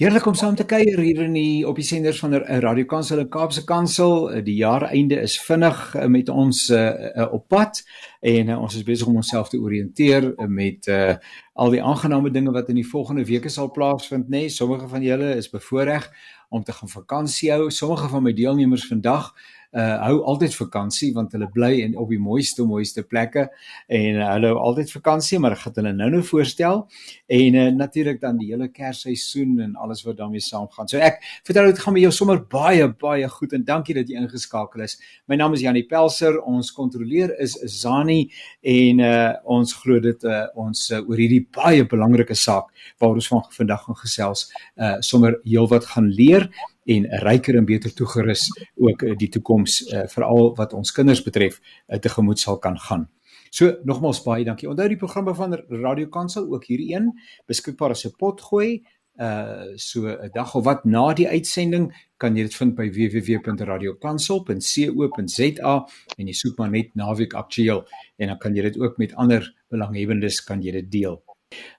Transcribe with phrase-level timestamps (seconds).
[0.00, 3.18] Heerlik om saam te kuier hier in die op die senders van 'n Radio Kansel
[3.18, 4.42] en Kaapse Kansel.
[4.44, 7.82] Die jaareinde is vinnig eh, met ons uh, op pad
[8.20, 11.14] en uh, ons is besig om onsself te oriënteer met uh,
[11.52, 14.40] al die aangename dinge wat in die volgende weke sal plaasvind, nê.
[14.40, 16.08] Nee, sommige van julle is bevoorreg
[16.48, 17.70] om te gaan vakansie hou.
[17.70, 19.34] Sommige van my deelnemers vandag
[19.70, 23.46] uh hou altyd vakansie want hulle bly in op die mooiste mooiste plekke
[23.86, 26.86] en uh, hulle hou altyd vakansie maar ek gaan hulle nou nou voorstel
[27.30, 30.88] en uh, natuurlik dan die hele kersseisoen en alles wat daarmee saamgaan.
[30.90, 34.18] So ek vertel dit gaan met jou sommer baie baie goed en dankie dat jy
[34.18, 34.96] ingeskakel is.
[35.30, 36.40] My naam is Janie Pelser.
[36.42, 38.24] Ons kontroleer is Zani
[38.62, 43.54] en uh ons glo dit uh ons uh, oor hierdie baie belangrike saak waaroor ons
[43.56, 46.48] vandag gaan gesels uh sommer heelwat gaan leer
[46.84, 51.60] en ryker en beter toegerus ook eh, die toekoms uh, veral wat ons kinders betref
[51.60, 53.08] uh, tegemoet sal kan gaan.
[53.50, 54.68] So nogmaals baie dankie.
[54.70, 57.10] Onthou die programme van Radio Kansel ook hierdie een
[57.50, 58.82] beskikbaar as 'n potgooi
[59.20, 65.86] uh so 'n dag of wat na die uitsending kan jy dit vind by www.radiokansel.co.za
[66.16, 69.54] en jy soek maar net naweek aktueel en dan kan jy dit ook met ander
[69.68, 71.29] belanghebbendes kan jy dit deel.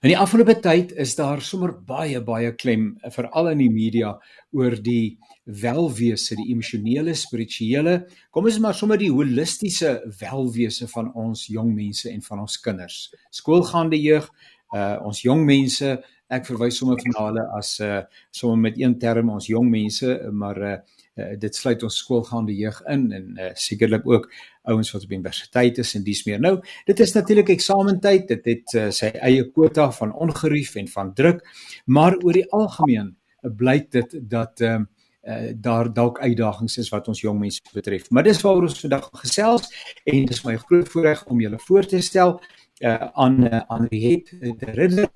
[0.04, 4.10] In die afgelope tyd is daar sommer baie baie klem veral in die media
[4.58, 5.18] oor die
[5.62, 7.94] welwese, die emosionele, spirituele,
[8.36, 12.98] kom ons maar sommer die holistiese welwese van ons jong mense en van ons kinders.
[13.32, 14.28] Skoolgaande jeug,
[14.76, 15.96] uh ons jong mense,
[16.32, 18.02] ek verwys sommer van hulle as uh
[18.32, 20.78] sommer met een term ons jong mense, maar uh
[21.20, 24.30] uh, dit sluit ons skoolgaande jeug in en uh, sekerlik ook
[24.72, 26.40] ouens wat op universiteit is en dis meer.
[26.40, 26.54] Nou,
[26.88, 28.28] dit is natuurlik eksamentyd.
[28.32, 31.44] Dit het uh, sy eie kwota van ongerief en van druk,
[31.86, 34.90] maar oor die algemeen uh, blyk dit dat ehm uh,
[35.22, 38.10] uh, daar dalk uitdagings is wat ons jong mense betref.
[38.10, 39.68] Maar dis waaroor ons vandag gesels
[40.04, 42.40] en dis my groot voorreg om julle voor te stel
[42.82, 45.10] uh, aan uh, aan Riet de Ridder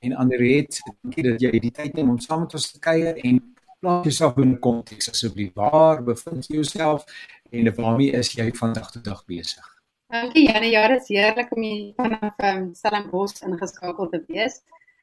[0.00, 3.18] en aan Riet dankie dat jy die tyd neem om saam met ons te kuier
[3.22, 3.40] en
[3.82, 5.52] plaas jouself in 'n konteks asseblief.
[5.54, 7.04] Waar bevind jy jouself
[7.50, 9.66] en waarmee is jy vandag tot dag besig?
[10.12, 14.60] Dankie Janie, ja, dit is heerlik om hier vanaf um, Stellenbosch ingeskakel te wees.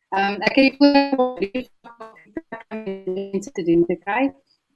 [0.10, 0.78] Um, ek het
[2.70, 4.30] mense te doen te kry.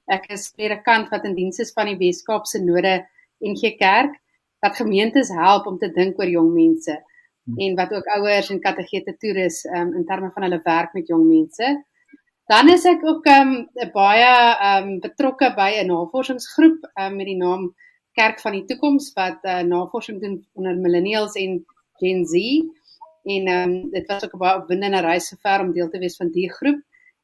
[0.06, 3.06] Ek is predikant wat in diens is van die Weskaapse Node
[3.40, 4.20] NG Kerk
[4.64, 6.98] wat gemeentes help om te dink oor jong mense.
[7.44, 11.26] En wat ook ouers en kategete toerus um, in terme van hulle werk met jong
[11.28, 11.84] mense.
[12.46, 13.52] Dan is ek ook um
[13.92, 14.32] baie
[14.68, 17.72] um betrokke by 'n navorsingsgroep um met die naam
[18.14, 21.64] Kerk van die Toekoms wat uh, navorsing doen onder millennials en
[21.98, 22.34] Gen Z.
[23.24, 26.30] En um dit was ook 'n baie opwindende reis sover om deel te wees van
[26.30, 26.80] die groep.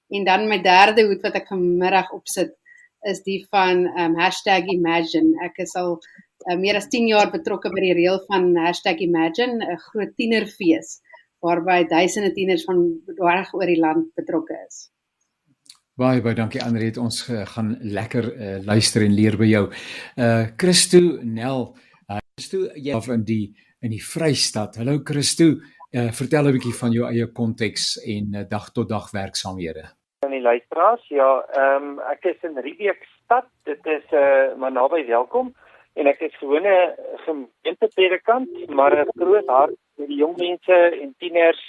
[0.09, 2.56] En dan my derde hoed wat ek vanmiddag opsit
[3.03, 5.36] is die van um #imagine.
[5.44, 6.00] Ek is al
[6.48, 11.00] uh, meer as 10 jaar betrokke by die reël van #imagine, 'n groot tienerfees
[11.40, 12.80] waarby duisende tieners van
[13.18, 14.90] reg oor die land betrokke is.
[16.00, 19.66] Baie baie dankie Andre het ons ge, gaan lekker uh, luister en leer by jou.
[20.16, 21.66] Uh Christo Nel,
[22.08, 24.76] uh, Christo jy af in die in die Vrystaat.
[24.80, 25.56] Hallo Christo,
[25.92, 29.84] uh, vertel 'n bietjie van jou eie konteks en uh, dag tot dag werksamehede.
[30.24, 33.48] Aan die luisteraars, ja, ehm um, ek is in Riebeek stad.
[33.64, 35.54] Dit is uh maar naby welkom
[35.94, 36.74] en ek is gewone
[37.26, 41.62] gemeentepredikant, maar 'n groot hart vir die jong mense en tieners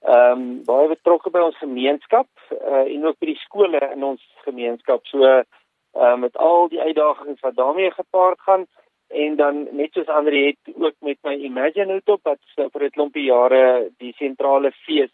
[0.00, 4.22] ehm um, baie betrokke by ons gemeenskap uh, en ook by die skole in ons
[4.44, 5.04] gemeenskap.
[5.06, 8.66] So uh, met al die uitdagings wat daarmee gepaard gaan
[9.08, 13.24] en dan net soos ander het ook met my Imagine Hoop wat vir 'n klompie
[13.24, 15.12] jare die sentrale fees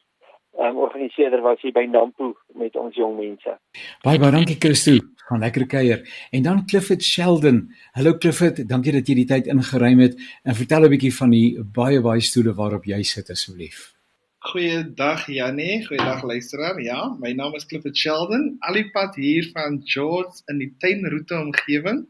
[0.59, 3.59] um, organiseerder was hier by Nampo met ons jong mense.
[4.05, 4.99] Baie baie dankie Christo.
[5.27, 6.05] Gaan lekker kuier.
[6.31, 7.65] En dan Clifford Sheldon.
[7.99, 10.15] Hallo Clifford, dankie dat jy die tyd ingeruim het
[10.45, 13.93] en vertel 'n bietjie van die baie baie stoele waarop jy sit asseblief.
[14.39, 16.81] Goeiedag Janie, goeiedag luisteraar.
[16.81, 18.57] Ja, my naam is Clifford Sheldon.
[18.59, 22.07] Alipad hier van George in die tuinroete omgewing.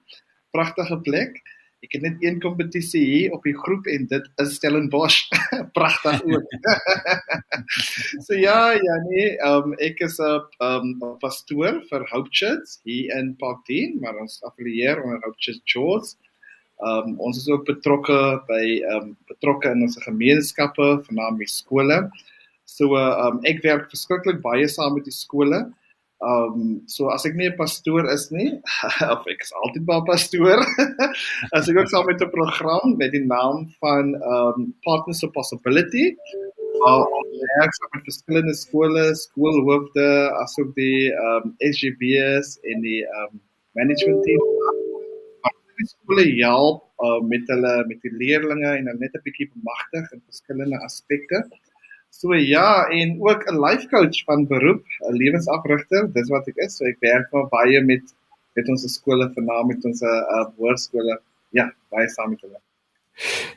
[0.51, 1.41] Pragtige plek.
[1.87, 5.29] Ek het net een kompetisie hier op die groep en dit is Stellenbosch.
[5.79, 6.55] Pragtig ook.
[8.27, 14.01] so ja, Janie, um, ek is 'n um, pastoor vir Hope Church hier in Parkdene,
[14.03, 16.17] maar ons affilieer onder Hope Church George.
[16.83, 18.19] Um ons is ook betrokke
[18.51, 22.03] by um betrokke in ons gemeenskappe, veral die skole.
[22.69, 25.69] So uh, um ek werk verskriklik baie saam met die skole.
[26.25, 28.57] Um so as ek nie 'n pastoor is nie,
[29.13, 30.63] of ek is altyd maar pastoor.
[31.57, 36.17] as ek ook saam met 'n program met die naam van um Partners of Possibility.
[36.87, 37.05] Uh,
[37.65, 40.09] ek werk met verskillende skole, skoolhoofde,
[40.45, 43.41] asook die um SGBs en die um
[43.77, 44.45] management team
[45.77, 50.13] die skole help uh, met hulle met die leerders en hulle net 'n bietjie bemagtig
[50.15, 51.43] in verskillende aspekte.
[52.17, 56.77] So ja, en ook 'n life coach van beroep, 'n lewensafrigter, dis wat ek is.
[56.77, 58.15] So ek werk maar baie met
[58.57, 61.21] met ons skole, veral met ons uh, hoërskole.
[61.51, 62.61] Ja, baie saam met hulle.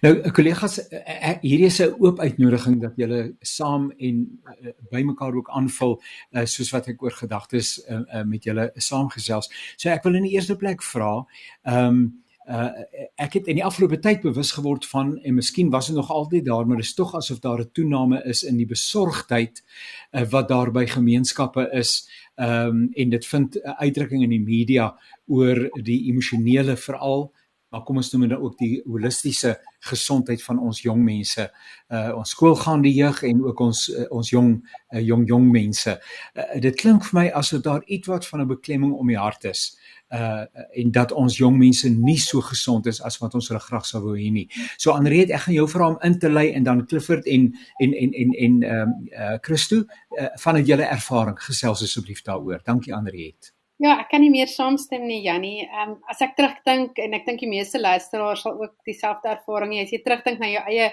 [0.02, 5.02] Nou kollegas, eh, eh, hierdie is 'n oop uitnodiging dat julle saam en uh, by
[5.04, 6.02] mekaar ook aanvul
[6.32, 9.52] uh, soos wat ek oor gedagtes uh, uh, met julle saamgesels.
[9.76, 11.26] So ek wil in die eerste plek vra,
[11.64, 12.70] ehm um, uh,
[13.16, 16.46] ek het in die afgelope tyd bewus geword van en miskien was dit nog altyd
[16.46, 19.64] daar maar dit is tog asof daar 'n toename is in die besorgdheid
[20.12, 24.44] uh, wat daar by gemeenskappe is ehm um, en dit vind 'n uitdrukking in die
[24.44, 24.96] media
[25.28, 27.32] oor die emosionele veral
[27.70, 29.54] maar kom ons noem dit ook die holistiese
[29.86, 31.46] gesondheid van ons jong mense.
[31.94, 35.94] Uh ons skoolgaande jeug en ook ons uh, ons jong uh, jong jong mense.
[36.34, 39.78] Uh, dit klink vir my asof daar ietwat van 'n beklemming om die hart is.
[40.10, 40.46] Uh
[40.82, 44.02] en dat ons jong mense nie so gesond is as wat ons hulle graag sou
[44.02, 44.48] wou hê nie.
[44.78, 47.52] So Anreet, ek gaan jou vra om in te lei en dan Clifford en
[47.84, 52.64] en en en en ehm um, uh Christo uh, vanuit julle ervaring gesels asseblief daaroor.
[52.66, 53.54] Dankie Anreet.
[53.80, 55.68] Ja, ek kan nie meer saamstem nie, Jannie.
[55.68, 59.78] Ehm um, as ek terugdink en ek dink die meeste luisteraars sal ook dieselfde ervaring
[59.78, 59.86] hê.
[59.86, 60.90] As jy terugdink na jou eie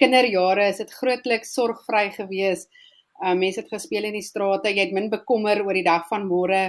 [0.00, 2.70] kinderjare, is dit grootliks sorgvry geweest.
[3.20, 6.06] Ehm um, mense het gespeel in die strate, jy het min bekommer oor die dag
[6.08, 6.62] van môre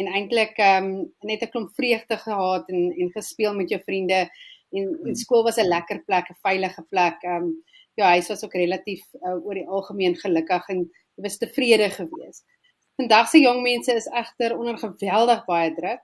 [0.00, 0.94] en eintlik ehm um,
[1.30, 4.20] net 'n klomp vreugde gehad en en gespeel met jou vriende
[4.70, 7.22] en, en skool was 'n lekker plek, 'n veilige plek.
[7.22, 7.62] Ehm um,
[7.94, 10.78] ja, hy was ook relatief uh, oor die algemeen gelukkig en
[11.14, 12.44] jy was tevrede geweest.
[12.96, 16.02] Vandag se jong mense is egter onder geweldig baie druk.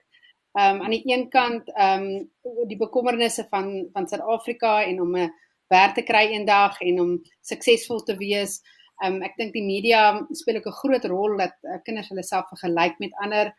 [0.59, 5.17] Ehm um, aan die een kant ehm um, die bekommernisse van van Suid-Afrika en om
[5.17, 5.33] 'n
[5.69, 8.61] werk te kry eendag en om suksesvol te wees.
[9.03, 12.23] Ehm um, ek dink die media speel ook 'n groot rol dat uh, kinders hulle
[12.23, 13.55] self vergelyk met ander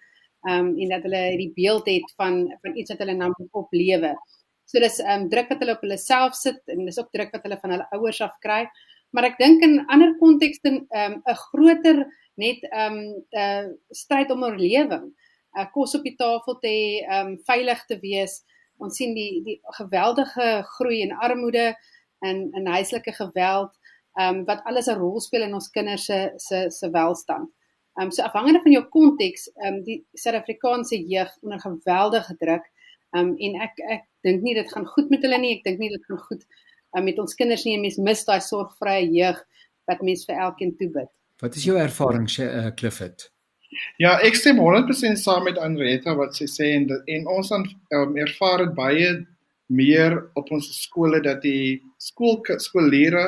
[0.50, 4.14] um, en dat hulle hierdie beeld het van van iets wat hulle nou op lewe.
[4.68, 7.46] So dis um, druk wat hulle op hulle self sit en dis ook druk wat
[7.48, 8.66] hulle van hulle ouers af kry.
[9.16, 12.04] Maar ek dink in ander kontekste um, 'n groter
[12.36, 15.08] net um, 'n uh, stryd om oorlewing.
[15.58, 16.88] Uh, kos op die tafel te hê,
[17.20, 18.44] um, veilig te wees.
[18.78, 21.74] Ons sien die die geweldige groei in armoede
[22.22, 23.74] en in huislike geweld
[24.22, 27.50] um, wat alles 'n rol speel in ons kinders se se se welstand.
[27.98, 32.66] Ehm um, so afhangende van jou konteks, ehm um, die Suid-Afrikaanse jeug onder geweldige druk.
[33.16, 35.56] Ehm um, en ek ek dink nie dit gaan goed met hulle nie.
[35.58, 36.44] Ek dink nie dit gaan goed
[36.98, 37.80] um, met ons kinders nie.
[37.82, 39.42] Mens mis daai sorgvrye jeug
[39.90, 41.10] wat mens vir elkeen toebid.
[41.42, 43.32] Wat is jou ervaring, uh, Clifford?
[44.02, 47.66] Ja, ek stem 100% saam met Andretta wat sy sê en, en ons aan
[47.98, 49.10] um, ervaar dit baie
[49.68, 53.26] meer op ons skole dat die skool skoollere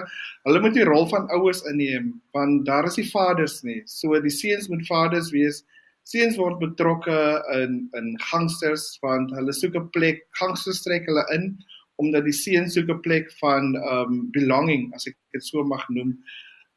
[0.48, 3.82] hulle moet die rol van ouers inneem want daar is die vaders nie.
[3.86, 5.64] So die seuns moet vaders wees.
[6.08, 7.20] Seuns word betrokke
[7.60, 11.52] in in gangsters want hulle soek 'n plek, gangsters trek hulle in
[12.00, 16.16] omdat die seuns soek 'n plek van um belonging as ek dit so mag noem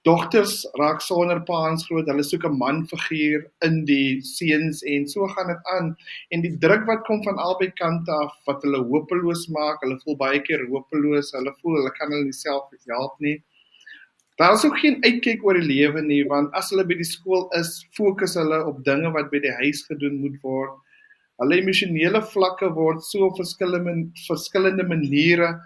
[0.04, 2.08] dogters raak sonder paans groot.
[2.10, 5.96] Hulle soek 'n manfiguur in die seuns en so gaan dit aan.
[6.30, 9.80] En die druk wat kom van albei kante af wat hulle hopeloos maak.
[9.82, 11.32] Hulle voel baie keer hopeloos.
[11.32, 13.42] Hulle voel hulle kan hulle self help nie.
[14.36, 17.50] Daar is ook geen uitkyk oor die lewe nie want as hulle by die skool
[17.58, 20.72] is, fokus hulle op dinge wat by die huis gedoen moet word.
[21.38, 25.60] Hulle emosionele vlakke word so op verskillende verskillende maniere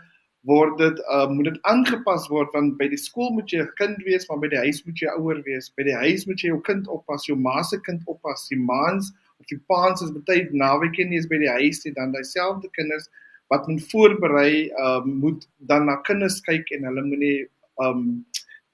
[0.47, 4.03] word dit uh, moet dit aangepas word want by die skool moet jy 'n kind
[4.07, 5.71] wees maar by die huis moet jy ouer wees.
[5.77, 9.13] By die huis moet jy jou kind oppas jou ma se kind oppas die maans
[9.41, 13.11] of die paans is baie naweek nie is by die huis nie dan dieselfde kinders
[13.51, 17.39] wat moet voorberei uh, moet dan na kinders kyk en hulle moet nie
[17.83, 18.07] um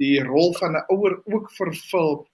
[0.03, 2.27] die rol van 'n ouer ook vervul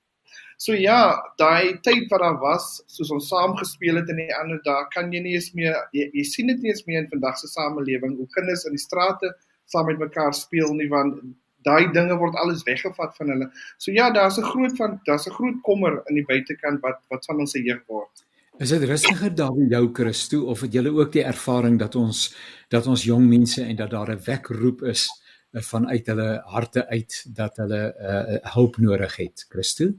[0.59, 4.59] So ja, daai tyd wat daar was, soos ons saam gespeel het in die ander
[4.65, 7.37] dae, kan jy nie eens meer jy, jy sien dit nie eens meer in vandag
[7.39, 9.31] se samelewing hoe kinders in die strate
[9.71, 11.21] saam met mekaar speel nie want
[11.67, 13.49] daai dinge word alles weggevat van hulle.
[13.79, 17.25] So ja, daar's 'n groot van daar's 'n groot kommer in die buitekant wat wat
[17.25, 18.25] van ons se jeug word.
[18.59, 22.35] Is dit rustiger daar by jou Christo of het julle ook die ervaring dat ons
[22.69, 25.07] dat ons jong mense en dat daar 'n wekroep is
[25.53, 29.95] eh, vanuit hulle harte uit dat hulle uh, hulp nodig het, Christo?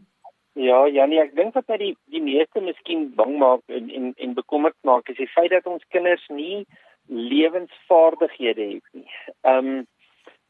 [0.57, 4.33] Ja, Janie, ek dink wat my die die meeste miskien bang maak en en en
[4.33, 6.65] bekommerd maak is die feit dat ons kinders nie
[7.09, 9.09] lewensvaardighede het nie.
[9.43, 9.87] Ehm um,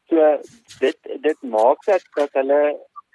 [0.08, 0.32] so
[0.80, 2.60] dit dit maak dat dat hulle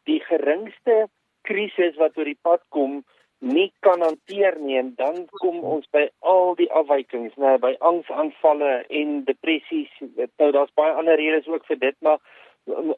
[0.06, 1.08] die geringste
[1.42, 3.04] krisis wat oor die pad kom
[3.40, 8.86] nie kan hanteer nie en dan kom ons by al die afwykings, nê, by angsaanvalle
[8.90, 9.92] en depressies.
[10.40, 12.20] Nou daar's baie ander redes ook vir dit, maar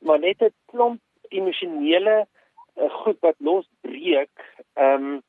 [0.08, 2.28] maar net 'n klomp emosionele
[2.78, 4.32] uh, goed wat losbreek,
[4.74, 5.22] ehm um,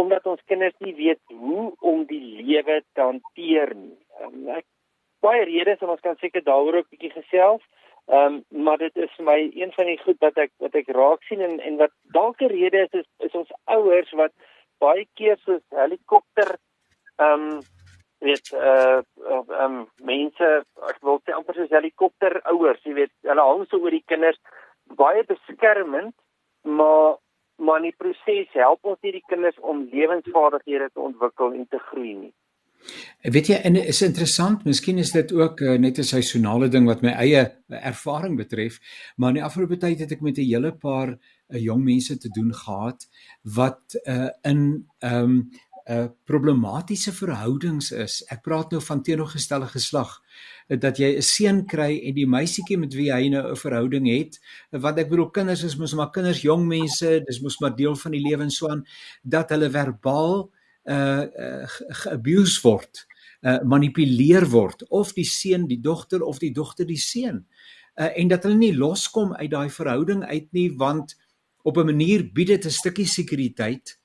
[0.00, 3.98] omdat ons kinders nie weet hoe om die lewe te hanteer nie.
[4.22, 4.64] Um, ek
[5.20, 7.62] baie redes en ons kan seker daaroor ook 'n bietjie gesels.
[8.06, 10.88] Ehm um, maar dit is vir my een van die goed wat ek wat ek
[10.88, 14.32] raak sien en en wat dalk 'n rede is, is is ons ouers wat
[14.78, 16.56] baie keer soos helikopter
[17.16, 17.60] ehm um,
[18.20, 20.48] weet uh ehm um, mense
[20.92, 24.40] ek wil sê amper soos helikopter ouers, jy weet, hulle hang so oor die kinders
[25.00, 26.14] baie beskermend,
[26.62, 27.18] maar
[27.60, 31.80] maar in die proses help ons nie die kinders om lewensvaardighede te ontwikkel en te
[31.90, 32.32] groei nie.
[33.20, 37.02] Weet jy, en is interessant, miskien is dit ook uh, net 'n seisonale ding wat
[37.02, 38.78] my eie ervaring betref,
[39.16, 42.28] maar in die afgelope tyd het ek met 'n hele paar uh, jong mense te
[42.28, 43.08] doen gehad
[43.42, 45.50] wat uh, in ehm um,
[45.88, 48.20] uh, problematiese verhoudings is.
[48.30, 50.18] Ek praat nou van teenoorgestelde geslag
[50.78, 54.38] dat jy 'n seun kry en die meisietjie met wie hy nou 'n verhouding het,
[54.70, 58.12] want ek bedoel kinders is mos maar kinders, jong mense, dis mos maar deel van
[58.12, 58.84] die lewe en so aan
[59.22, 60.50] dat hulle verbaal
[60.84, 61.66] uh, uh
[62.02, 63.06] geabuse word,
[63.42, 67.46] uh manipuleer word of die seun die dogter of die dogter die seun.
[67.96, 71.16] Uh en dat hulle nie loskom uit daai verhouding uit nie want
[71.62, 73.99] op 'n manier bied dit 'n stukkie sekuriteit.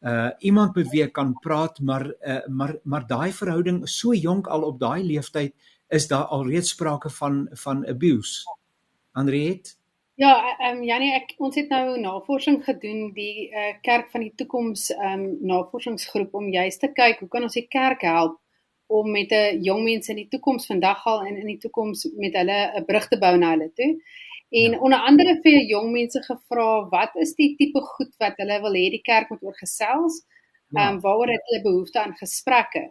[0.00, 4.46] Uh iemand met wie ek kan praat, maar uh maar maar daai verhouding so jonk
[4.46, 5.54] al op daai leeftyd
[5.88, 8.44] is daar alreeds sprake van van abuse.
[9.12, 9.76] Andriet
[10.20, 14.34] Ja, ehm um, Janie, ek ons het nou navorsing gedoen die uh, kerk van die
[14.36, 18.34] toekoms ehm um, navorsingsgroep om juist te kyk hoe kan ons die kerk help
[18.98, 22.36] om met 'n jong mense in die toekoms vandag al en in die toekoms met
[22.36, 23.90] hulle 'n brug te bou na hulle toe.
[24.50, 24.78] En ja.
[24.78, 28.88] onder andere vir jong mense gevra wat is die tipe goed wat hulle wil hê
[28.90, 30.22] die kerk moet oor gesels?
[30.24, 30.80] Ja.
[30.80, 30.92] Ehm ja.
[30.94, 32.90] um, waaroor het hulle behoefte aan gesprekke?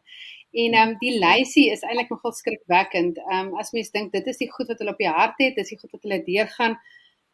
[0.52, 3.20] En ehm um, die lysie is eintlik nogal skrikwekkend.
[3.26, 5.56] Ehm um, as mens dink dit is die goed wat hulle op die hart het,
[5.56, 6.80] dis die goed wat hulle deurgaan.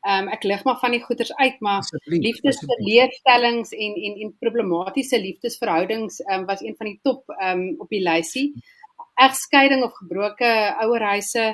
[0.06, 5.20] Ehm um, ek lig maar van die goeters uit, maar liefdesverleerstellings en en en problematiese
[5.22, 8.48] liefdesverhoudings ehm um, was een van die top ehm um, op die lysie.
[9.16, 11.46] Egskeiding of gebroke ouerhuise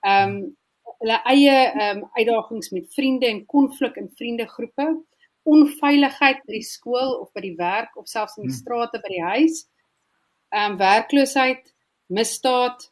[0.00, 0.56] ehm um,
[1.04, 4.86] hulle eie ehm um, uitdagings met vriende en konflik in vriendegroepe,
[5.44, 8.60] onveiligheid by die skool of by die werk of selfs in die hmm.
[8.62, 9.64] strate by die huis.
[10.54, 11.68] Ehm um, werkloosheid,
[12.08, 12.86] misdaad,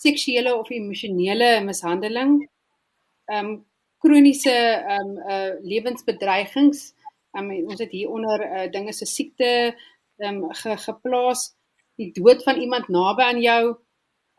[0.00, 2.38] seksuele of emosionele mishandeling.
[3.28, 3.52] Ehm um,
[4.00, 6.94] kroniese ehm um, uh lewensbedreigings.
[7.36, 9.76] Um, ons het hier onder uh, dinge so siekte
[10.18, 11.50] ehm um, ge, geplaas,
[12.00, 13.62] die dood van iemand naby aan jou,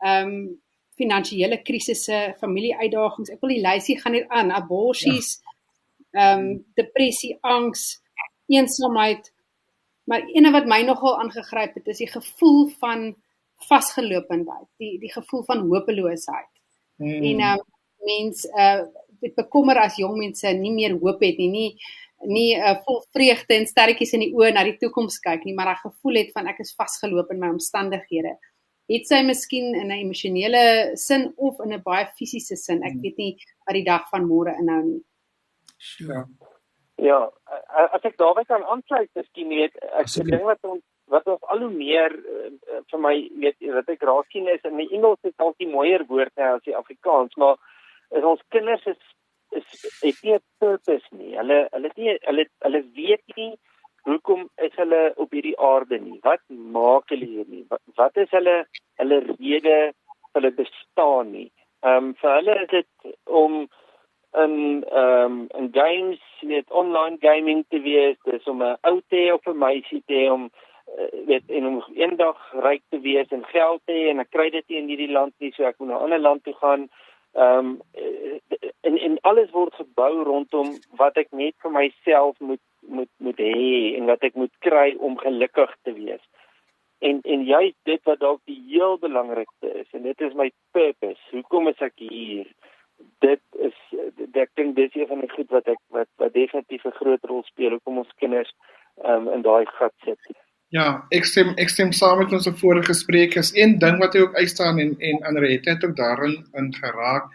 [0.02, 0.61] ehm um,
[0.98, 3.32] finansiële krisisse, familieuitdagings.
[3.32, 5.56] Ek wil die lysie gaan net aan, aborsies, ja.
[6.12, 6.32] ehm ja.
[6.38, 8.02] um, depressie, angs,
[8.52, 9.32] eensaamheid.
[10.10, 13.12] Maar ene wat my nogal aangegryp het, is die gevoel van
[13.68, 16.50] vasgeloopendheid, die die gevoel van hopeloosheid.
[16.96, 17.22] Hmm.
[17.22, 17.70] En ehm um,
[18.02, 18.82] mens uh
[19.22, 21.68] dit bekommer as jong mense nie meer hoop het nie, nie
[22.26, 25.72] nie uh, vol vreugde en sterretjies in die oë na die toekoms kyk nie, maar
[25.72, 28.36] 'n gevoel het van ek is vasgeloop in my omstandighede.
[28.90, 32.82] Het sy miskien in 'n emosionele sin of in 'n baie fisiese sin.
[32.82, 33.36] Ek weet nie
[33.66, 35.02] wat die dag van môre inhou nie.
[35.98, 36.26] Ja.
[37.02, 37.30] Ja,
[37.92, 41.64] as ek daarby kan aansluit, miskien weet ek se ding wat ons wat ons al
[41.64, 42.50] hoe meer uh,
[42.90, 46.04] vir my weet wat ek raak sien is in die Engels is dalk die mooier
[46.08, 47.58] woorde as die Afrikaans, maar
[48.16, 49.00] is ons kinders is
[49.52, 49.66] is
[50.00, 51.34] het nie 'n purpose nie.
[51.36, 53.50] Hulle hulle nie hulle hulle weet nie
[54.08, 56.18] hoekom is hulle op hierdie aarde nie.
[56.22, 57.64] Wat maak hulle hier nie?
[57.68, 58.62] Wat, wat is hulle
[59.00, 59.92] hulle rede
[60.32, 61.50] hulle bestaan nie?
[61.86, 63.62] Ehm um, vir hulle is dit om
[64.42, 69.30] in ehm um, in games net online gaming te wees, dis om 'n ou te
[69.34, 70.50] of 'n meisie te om
[70.98, 74.50] uh, weet en om eendag ryk te wees en geld te hê en ek kry
[74.50, 76.82] dit nie in hierdie land nie, so ek moet na 'n ander land toe gaan.
[76.82, 77.80] Ehm um,
[78.80, 83.96] en en alles word gebou rondom wat ek net vir myself moet moet moet hê
[83.96, 86.22] en wat ek moet kry om gelukkig te wees.
[86.98, 91.22] En en juist dit wat dalk die heel belangrikste is en dit is my purpose.
[91.30, 92.46] Hoekom is ek hier?
[93.24, 93.78] Dit is
[94.32, 97.42] ek dink dis een van die goed wat ek wat wat definitief 'n groot rol
[97.48, 98.52] speel hoekom ons kinders
[99.02, 100.20] ehm um, in daai gat sit.
[100.72, 103.50] Ja, ek stem ek stem saam met ons vorige sprekers.
[103.52, 107.26] Een ding wat hy ook uitstaan en en Anrette het ook daarin in geraak,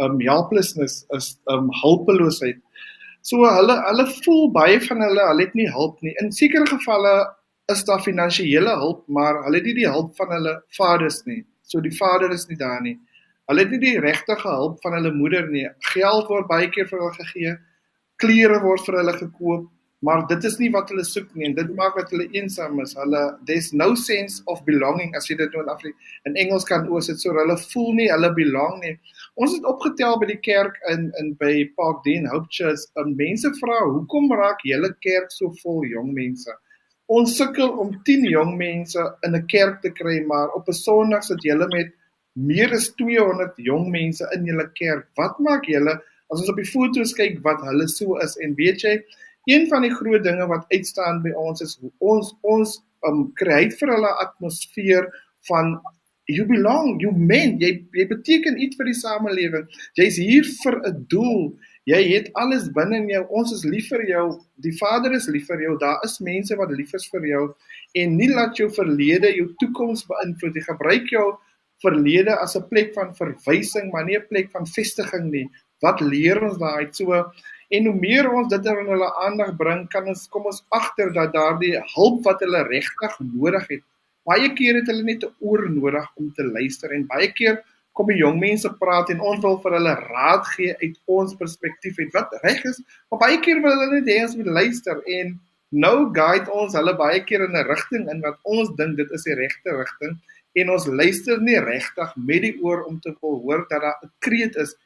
[0.00, 2.62] um helplessness is um hulpeloosheid.
[3.20, 6.14] So hulle hulle voel baie van hulle, hulle het nie hulp nie.
[6.24, 7.12] In sekere gevalle
[7.72, 11.42] is daar finansiële hulp, maar hulle het nie die hulp van hulle vaders nie.
[11.68, 12.96] So die vader is nie daar nie.
[13.50, 15.68] Hulle het nie die regte hulp van hulle moeder nie.
[15.92, 17.56] Geld word baie keer vir hulle gegee.
[18.16, 19.68] Klere word vir hulle gekoop
[20.04, 22.92] maar dit is nie wat hulle soek nie en dit maak dat hulle eensaam is.
[22.98, 25.96] Hulle there's no sense of belonging as jy dit nou in Afrika
[26.28, 28.94] in Engels kan oos dit so hulle voel nie hulle belong nie.
[29.40, 33.52] Ons het opgetel by die kerk in in by Park Dean Hope Church en mense
[33.60, 36.52] vra hoekom raak julle kerk so vol jong mense?
[37.06, 41.24] Ons sukkel om 10 jong mense in 'n kerk te kry maar op 'n Sondag
[41.24, 41.94] sit julle met
[42.36, 45.08] meer as 200 jong mense in julle kerk.
[45.16, 45.94] Wat maak julle
[46.32, 48.96] as ons op die foto's kyk wat hulle so is en weet jy,
[49.46, 53.92] een van die groot dinge wat uitstaan by ons is ons ons um kry vir
[53.94, 55.06] hulle atmosfeer
[55.48, 55.76] van
[56.26, 59.66] you belong, you mean, jy jy beteken iets vir die samelewing.
[59.98, 61.54] Jy's hier vir 'n doel.
[61.86, 63.22] Jy het alles binne in jou.
[63.30, 64.40] Ons is lief vir jou.
[64.58, 65.78] Die Vader is lief vir jou.
[65.78, 67.54] Daar is mense wat lief is vir jou
[67.94, 70.66] en nie laat jou verlede jou toekoms beïnvloed nie.
[70.66, 71.38] Gebruik jou
[71.84, 75.48] verlede as 'n plek van verwysing, maar nie 'n plek van vestiging nie.
[75.80, 77.30] Wat leer ons daai so
[77.68, 81.32] en hoe meer ons dit in hulle aandag bring, kan ons kom ons agter dat
[81.34, 83.84] daardie hulp wat hulle regtig nodig het.
[84.26, 87.62] Baie keer het hulle net 'n oor nodig om te luister en baie keer
[87.96, 91.98] kom die jong mense praat en ons wil vir hulle raad gee uit ons perspektief
[91.98, 92.80] uit wat reg is.
[93.10, 95.38] Maar baie keer wil hulle net hê ons moet luister en
[95.86, 99.24] nou guide ons hulle baie keer in 'n rigting in wat ons dink dit is
[99.24, 100.18] die regte rigting
[100.60, 104.56] en ons luister nie regtig met die oor om te hoor dat daar 'n kreet
[104.56, 104.76] is.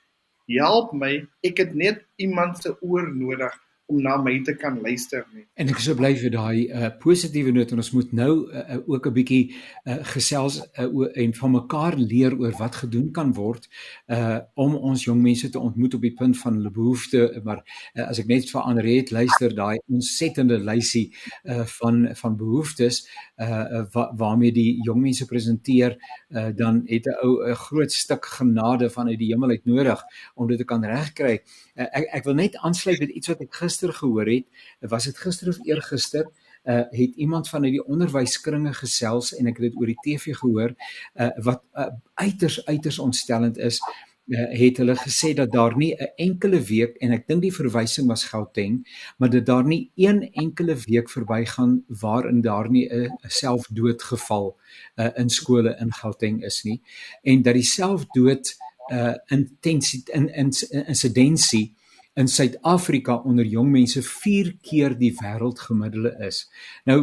[0.50, 3.54] Help my, ek het net iemand se oor nodig
[3.90, 5.44] om na my te kan luister nie.
[5.61, 8.78] En ek is so bly vir daai uh, positiewe noot en ons moet nou uh,
[8.87, 10.88] ook 'n bietjie uh, gesels uh,
[11.25, 13.68] en van mekaar leer oor wat gedoen kan word
[14.09, 17.62] uh om ons jong mense te ontmoet op die punt van hulle behoeftes maar
[17.94, 21.11] uh, as ek net vir Andreet luister daai ontsettende lysie
[21.44, 23.02] uh van van behoeftes
[23.40, 25.97] uh wa, waarmee die jong mense presenteer
[26.30, 30.04] uh dan het 'n ou 'n groot stuk genade vanuit die hemel uit nodig
[30.35, 31.40] om dit te kan regkry.
[31.75, 34.46] Uh, ek ek wil net aansluit met iets wat ek gister gister gehoor het,
[34.80, 36.28] was dit gister of eergister,
[36.64, 40.37] uh het iemand van uit die onderwyskringe gesels en ek het dit oor die TV
[40.37, 40.75] gehoor,
[41.16, 43.80] uh wat uh, uiters uiters ontstellend is,
[44.28, 48.08] uh, het hulle gesê dat daar nie 'n enkele week en ek dink die verwysing
[48.08, 48.84] was Gauteng,
[49.16, 54.56] maar dat daar nie een enkele week verbygaan waarin daar nie 'n selfdoodgeval
[54.96, 56.80] uh in skole in Gauteng is nie.
[57.22, 58.56] En dat die selfdood
[58.92, 60.52] uh intensiteit in in
[60.87, 61.79] insidensie
[62.21, 66.45] in Suid-Afrika onder jong mense 4 keer die wêreldgemiddelde is.
[66.89, 67.00] Nou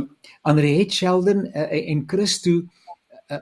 [0.48, 3.42] Andreet Sheldon uh, en Christo uh,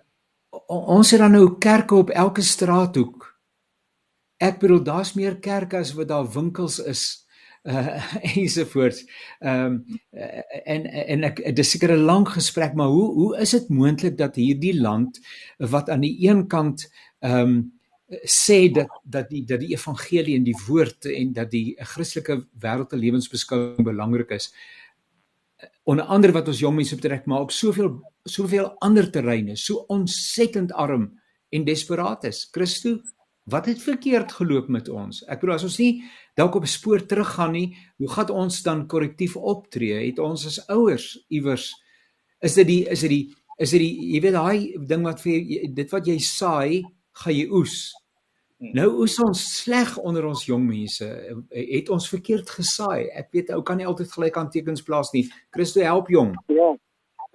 [0.68, 3.30] ons het dan nou kerke op elke straathoek.
[4.44, 7.06] Ek bedoel daar's meer kerke as wat daar winkels is
[7.66, 7.98] uh
[8.38, 9.06] ensovoorts.
[9.40, 10.02] Ehm um,
[10.66, 14.36] en en ek dis seker 'n lang gesprek, maar hoe hoe is dit moontlik dat
[14.36, 15.20] hierdie land
[15.58, 16.86] wat aan die een kant
[17.20, 17.75] ehm um,
[18.08, 22.98] sê dat dat die dat die evangelie en die woord en dat die Christelike wêreldse
[22.98, 24.52] lewensbeskouing belangrik is.
[25.84, 30.74] Onder andere wat ons jong mense betrek, maar op soveel soveel ander terreine, so ontsettend
[30.74, 31.12] arm
[31.50, 32.48] en desperaat is.
[32.52, 33.00] Christo,
[33.46, 35.22] wat het verkeerd geloop met ons?
[35.30, 36.04] Ek bedoel as ons nie
[36.38, 40.06] dalk op 'n spoor teruggaan nie, hoe gaan ons dan korrektief optree?
[40.06, 41.74] Het ons as ouers iewers
[42.42, 45.70] is dit die is dit die is dit die jy weet daai ding wat vir
[45.74, 46.84] dit wat jy saai
[47.24, 47.76] gaan jy oes.
[48.60, 48.72] Hmm.
[48.78, 51.08] Nou oes ons sleg onder ons jong mense.
[51.52, 53.12] Het ons verkeerd gesaai.
[53.12, 55.26] Ek weet ou kan nie altyd gelyk aan tekens plaas nie.
[55.56, 56.36] Christo help jong.
[56.48, 56.74] Ja.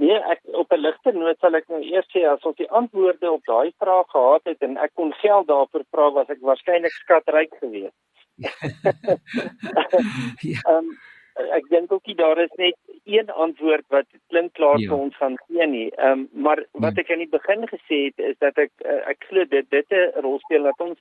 [0.01, 3.31] Nee, ek op 'n ligte noot sal ek nou eers sê as ons die antwoorde
[3.31, 7.53] op daai vraag gehad het en ek kon geld daarvoor vra was ek waarskynlik skatryk
[7.61, 7.97] geweest.
[10.53, 10.61] ja.
[10.73, 10.97] um,
[11.57, 14.89] ek dink ook nie daar is net een antwoord wat klink klaar ja.
[14.91, 15.89] vir ons gaan gee nie.
[15.97, 17.05] Ehm um, maar wat nee.
[17.05, 20.23] ek aan die begin gesê het is dat ek uh, ek glo dit dit 'n
[20.27, 20.99] rol speel dat ons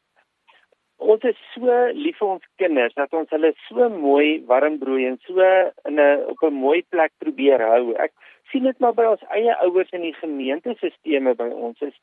[1.00, 5.20] ons is so lief vir ons kinders dat ons hulle so mooi warm broei en
[5.28, 5.40] so
[5.88, 7.94] in 'n op 'n mooi plek probeer hou.
[7.96, 8.14] Ek
[8.52, 11.96] sien dit maar by ons eie ouers in die gemeentesisteme by ons is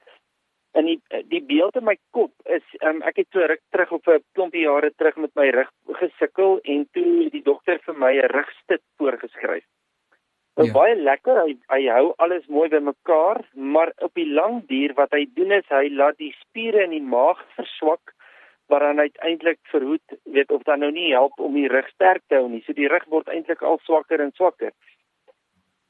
[0.77, 4.09] in die die beeld in my kop is um, ek het so ruk terug op
[4.09, 5.71] 'n klompie jare terug met my rug
[6.03, 9.65] gesukkel en toe die dokter vir my 'n rugstit voorgeskryf.
[10.57, 10.73] Dit ja.
[10.73, 15.27] baie lekker, hy hy hou alles mooi bymekaar, maar op die lang duur wat hy
[15.35, 18.15] doen is hy laat die spiere in die maag verswak
[18.73, 22.49] waaraan uiteindelik verhoed weet of dan nou nie help om die rug sterk te hou
[22.49, 22.63] nie.
[22.67, 24.73] So die rug word eintlik al swakker en swakker.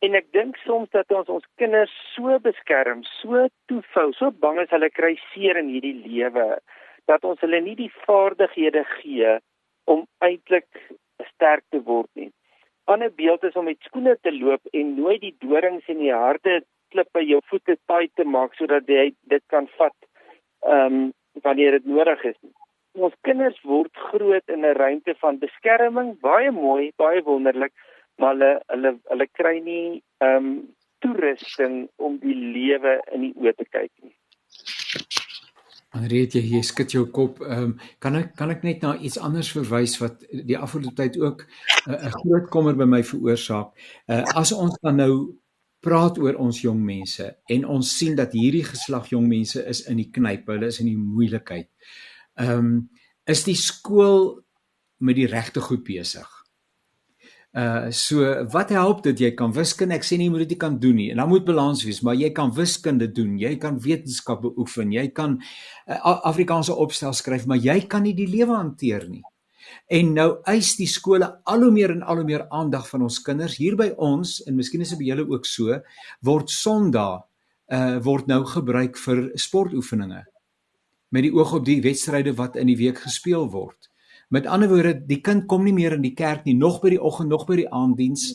[0.05, 4.73] En ek dink soms dat ons ons kinders so beskerm, so toefou, so bang is
[4.75, 6.59] hulle kry seer in hierdie lewe
[7.07, 9.37] dat ons hulle nie die vaardighede gee
[9.87, 10.67] om eintlik
[11.31, 12.29] sterk te word nie.
[12.29, 16.13] 'n Ander beeld is om met skoene te loop en nooit die dorings en die
[16.13, 19.97] harde klippe jou voete taai te maak sodat jy dit kan vat
[20.67, 21.13] ehm um,
[21.45, 22.37] wanneer dit nodig is.
[23.07, 27.73] Ons kinders word groot in 'n ruimte van beskerming, baie mooi, baie wonderlik,
[28.19, 30.57] maar hulle hulle hulle kry nie ehm um,
[31.05, 34.15] toerusting om die lewe in die oë te kyk nie.
[35.97, 37.41] Andreet jy hier skud jou kop.
[37.45, 41.19] Ehm um, kan ek kan ek net na iets anders verwys wat die afgelope tyd
[41.21, 41.47] ook
[41.87, 43.73] 'n uh, groot kommer by my veroorsaak.
[44.09, 45.15] Uh, as ons dan nou
[45.81, 49.97] praat oor ons jong mense en ons sien dat hierdie geslag jong mense is in
[49.97, 51.71] die knyp, hulle is in die moeilikheid.
[52.41, 52.89] Ehm um,
[53.27, 54.45] is die skool
[54.99, 56.36] met die regte goed besig.
[57.57, 58.21] Uh so
[58.53, 59.21] wat help dit?
[59.25, 61.07] Jy kan wiskunde ek sê nie jy moet dit kan doen nie.
[61.13, 63.39] En dan moet balans wees maar jy kan wiskunde doen.
[63.41, 64.93] Jy kan wetenskap beoefen.
[64.93, 69.23] Jy kan uh, Afrikaanse opstel skryf maar jy kan nie die lewe hanteer nie.
[69.89, 73.23] En nou eis die skole al hoe meer en al hoe meer aandag van ons
[73.25, 73.57] kinders.
[73.57, 75.81] Hier by ons en miskien is dit by julle ook so
[76.29, 77.25] word Sondag
[77.73, 80.27] uh word nou gebruik vir sportoefeninge.
[81.09, 83.89] Met die oog op die wedstryde wat in die week gespeel word
[84.29, 87.03] Met ander woorde, die kind kom nie meer in die kerk nie, nog by die
[87.03, 88.33] oggend, nog by die aanddiens.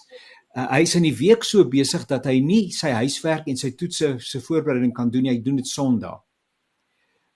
[0.56, 3.73] Uh, hy is in die week so besig dat hy nie sy huiswerk en sy
[3.80, 5.36] toetse se voorbereiding kan doen nie.
[5.36, 6.21] Hy doen dit Sondag.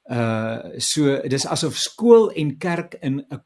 [0.06, 3.40] Uh so dis asof skool en kerk in 'n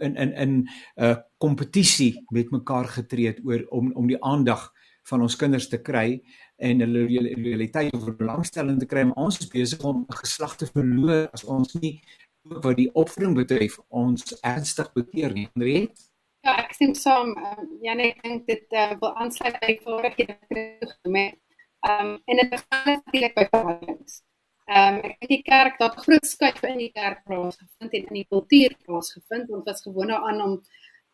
[0.00, 0.68] in in in 'n
[1.02, 4.72] uh, kompetisie met mekaar getree het oor om om die aandag
[5.08, 6.22] van ons kinders te kry
[6.56, 9.04] en hulle realiteit of belangstelling te kry.
[9.16, 12.00] Ons is besig om geslag te verloor as ons nie
[12.48, 15.48] wat die opvoeding betref ons ernstig bekeer nie.
[15.54, 16.06] Henriet?
[16.46, 17.32] Ja, ek stem saam.
[17.34, 21.40] Um, ja, nee, ek dink dit uh, wil aansluit by vorige genoem het.
[21.86, 24.20] Ehm um, en dit gaan natuurlik by verhoudings.
[24.66, 28.20] Ehm um, ek het die kerk dat groot skuif in die kerk plaasgevind en in
[28.20, 30.54] die kultuur plaasgevind want was gewoond aan om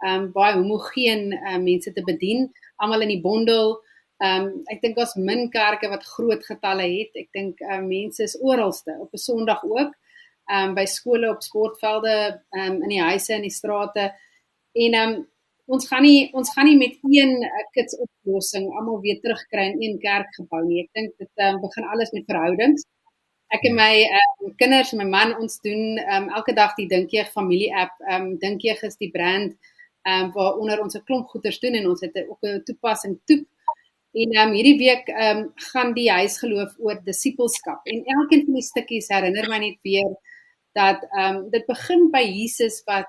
[0.05, 3.79] ehm um, baie homogeen uh, mense te bedien, almal in die bondel.
[4.21, 7.17] Ehm um, ek dink ons min kerke wat groot getalle het.
[7.25, 9.97] Ek dink uh, mense is oralste op 'n Sondag ook
[10.51, 12.15] ehm um, by skole op sportvelde
[12.51, 14.09] ehm um, in die huise in die strate
[14.73, 15.21] en ehm um,
[15.67, 19.83] ons gaan nie ons gaan nie met een uh, kits oplossing almal weer terugkry in
[19.83, 20.83] een kerkgebou nie.
[20.83, 22.85] Ek dink dit um, begin alles met verhoudings.
[23.55, 27.31] Ek en my um, kinders en my man ons doen um, elke dag die Dinkjeeg
[27.33, 27.95] familie app.
[28.11, 29.55] Um, Dinkjeeg is die brand
[30.09, 33.45] um, waaronder ons 'n klomp goeders doen en ons het ook 'n toepassing toe
[34.13, 38.59] En ehm um, hierdie week ehm um, gaan die huisgeloof oor disippelskap en elkeen van
[38.59, 40.11] die stukkies herinner my net weer
[40.73, 43.09] dat ehm um, dit begin by Jesus wat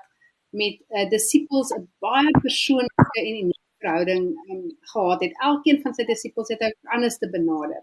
[0.54, 5.34] met uh, disippels 'n baie persoonlike en unieke verhouding um, gehad het.
[5.42, 7.82] Elkeen van sy disippels het hy anders te benader.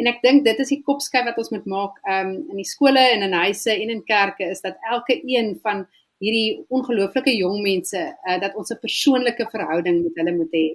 [0.00, 3.02] En ek dink dit is die kopskyf wat ons moet maak um, in die skole
[3.14, 5.86] en in huise en in kerke is dat elke een van
[6.22, 10.68] hierdie ongelooflike jong mense uh, dat ons 'n persoonlike verhouding met hulle moet hê.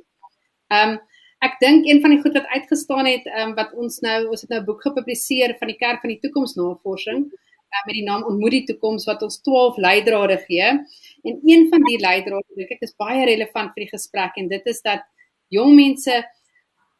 [0.81, 0.99] Um
[1.45, 4.49] ek dink een van die goed wat uitgestaan het um, wat ons nou ons het
[4.49, 7.46] nou 'n boek gepubliseer van die kerk van die toekomsnavorsing uh,
[7.85, 10.71] met die naam Ontmoet die toekoms wat ons 12 leidrade gee.
[11.27, 14.73] En een van die leidrade dink ek is baie relevant vir die gesprek en dit
[14.73, 15.05] is dat
[15.53, 16.23] jong mense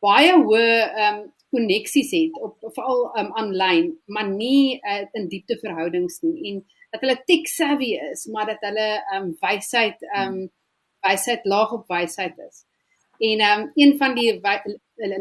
[0.04, 1.26] baie hoë ehm um,
[1.56, 6.58] koneksies het op veral um, online, maar nie uh, in diepte verhoudings nie en
[6.92, 10.50] dat hulle tech savvy is, maar dat hulle ehm um, wysheid ehm um,
[11.08, 12.66] wysheid laag op wysheid is.
[13.20, 14.42] En ehm um, een van die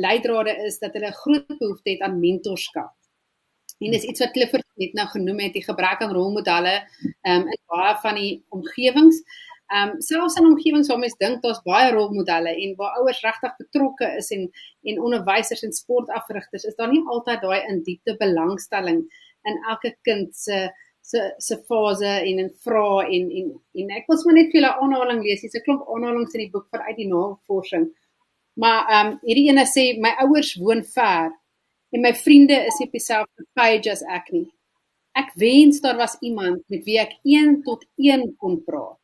[0.03, 2.96] leidrade is dat hulle groot behoefte het aan mentorskap.
[3.79, 6.79] En dis iets wat Clifford net nou genoem het, die gebrek aan rolmodelle
[7.29, 9.21] um, in baie van die omgewings.
[9.67, 13.57] Ehm um, selfs in omgewings waar mense dink daar's baie rolmodelle en waar ouers regtig
[13.59, 14.45] betrokke is en
[14.87, 19.01] en onderwysers en sportafrigters, is daar nie altyd daai in diepte belangstelling
[19.51, 20.69] in elke kind se
[21.03, 23.51] se se fase en en vra en en
[23.83, 25.43] en ek wil sommer net vir julle aanhaling lees.
[25.43, 27.91] Hier's 'n klomp aanhalings in die boek vanuit die navorsing.
[28.63, 31.35] Maar ehm um, hierdie ene sê my ouers woon ver
[31.95, 34.47] en my vriende is nie op dieselfde page as ek nie.
[35.17, 39.01] Ek wens daar was iemand met wie ek 1 tot 1 kon praat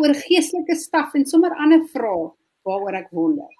[0.00, 2.32] oor geestelike staf en sommer ander vrae
[2.66, 3.50] waaroor ek wonder.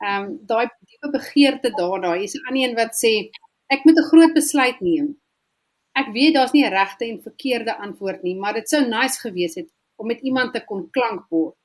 [0.00, 3.12] Ehm um, daai diepe begeerte daarna, hier's 'n ander een wat sê
[3.74, 5.16] ek moet 'n groot besluit neem.
[6.00, 9.54] Ek weet daar's nie 'n regte en verkeerde antwoord nie, maar dit sou nice gewees
[9.54, 11.56] het om met iemand te kon klankbord.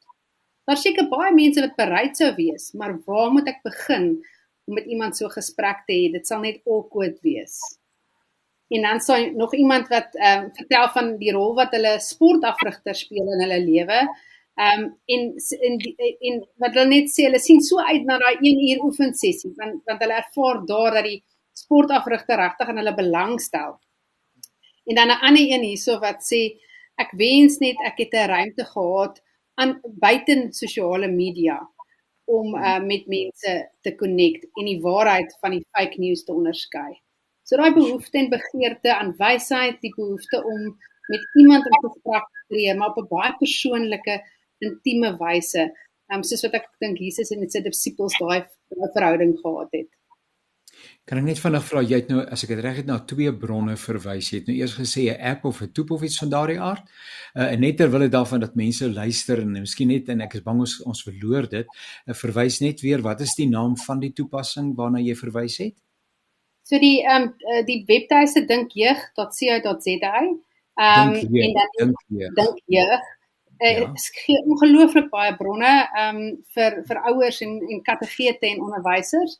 [0.65, 4.23] Daar seker baie mense wat bereid sou wees, maar waar moet ek begin
[4.65, 6.11] om met iemand so gesprek te hê.
[6.13, 7.59] Dit sal net awkward wees.
[8.73, 13.05] En dan sou nog iemand wat ehm um, vertel van die rol wat hulle sportafrigters
[13.05, 13.99] speel in hulle lewe.
[14.55, 15.21] Ehm um, en
[15.67, 15.79] en
[16.29, 19.81] en wat hulle net sê hulle sien so uit na daai 1 uur oefensessie want
[19.85, 21.21] want hulle ervaar daar dat die
[21.53, 23.77] sportafrigter regtig aan hulle belangstel.
[24.85, 26.41] En dan 'n ander een hierso wat sê
[26.97, 29.21] ek wens net ek het 'n ruimte gehad
[29.55, 31.59] aan buiten sosiale media
[32.25, 36.91] om uh, met mense te connect en die waarheid van die fake news te onderskei.
[37.45, 40.71] So daai behoefte en begeerte aan wysheid, die behoefte om
[41.13, 44.15] met iemand in gesprek te tree, maar op 'n baie persoonlike,
[44.57, 45.67] intieme wyse,
[46.13, 48.45] um, soos wat ek dink Jesus en sy disippels daai
[48.93, 49.89] verhouding gehad het.
[51.05, 53.29] Kan ek net vinnig vra jy het nou as ek dit reg het na twee
[53.37, 54.31] bronne verwys.
[54.31, 56.81] Jy het nou eers gesê 'n app of 'n toep of iets van daardie aard.
[57.35, 60.41] Uh, en net terwyl dit daarvan dat mense luister en miskien net en ek is
[60.41, 61.67] bang ons ons verloor dit.
[62.07, 65.77] Uh, verwys net weer wat is die naam van die toepassing waarna jy verwys het?
[66.63, 70.17] So die ehm um, die webtuiste dinkjeug.co.za.
[70.75, 73.01] Ehm um, en dan dink jeug.
[73.57, 73.93] Dit uh,
[74.25, 79.37] gee ongelooflik baie bronne ehm um, vir vir ouers en en kategete en onderwysers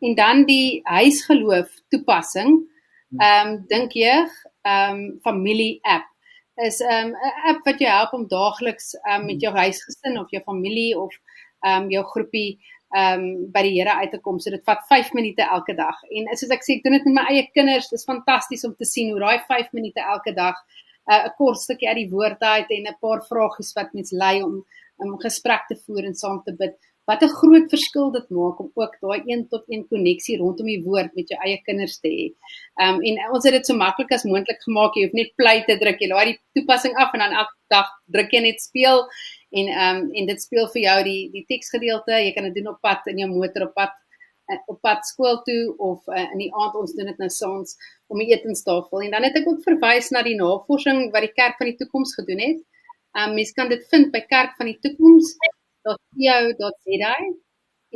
[0.00, 2.60] en dan die huisgeloof toepassing.
[3.08, 3.20] Hmm.
[3.20, 6.08] Ehm um, dink jy ehm um, familie app
[6.56, 10.30] is ehm, 'n um, app wat jou help om daagliks um, met jou huisgesin of
[10.30, 11.12] jou familie of
[11.60, 12.58] ehm um, jou groepie
[12.96, 14.38] ehm um, by die Here uit te kom.
[14.40, 16.02] So dit vat 5 minute elke dag.
[16.10, 17.88] En soos ek sê, ek doen dit met my eie kinders.
[17.90, 20.56] Dit is fantasties om te sien hoe daai 5 minute elke dag
[21.10, 24.10] uh, 'n uh, kort stukkie uit die woord uit en 'n paar vragies wat mens
[24.10, 24.64] lei om
[24.96, 26.76] om gesprek te voer en saam te bid
[27.06, 30.82] wat 'n groot verskil dit maak om ook daai een tot een koneksie rondom die
[30.82, 32.24] woord met jou eie kinders te hê.
[32.82, 34.94] Um, en ons het dit so maklik as moontlik gemaak.
[34.94, 36.00] Jy hoef net play te druk.
[36.00, 39.06] Jy laai die toepassing af en dan elke dag druk jy net speel
[39.50, 42.12] en um, en dit speel vir jou die die teksgedeelte.
[42.12, 43.94] Jy kan dit doen op pad in jou motor op pad
[44.50, 47.76] eh, op pad skool toe of uh, in die aand ons doen dit nou soms
[48.06, 51.54] om die etenstafel en dan het ek ook verwys na die navorsing wat die kerk
[51.58, 52.58] van die toekoms gedoen het.
[53.16, 55.36] Um, mens kan dit vind by kerk van die toekoms
[55.86, 57.14] www.co.za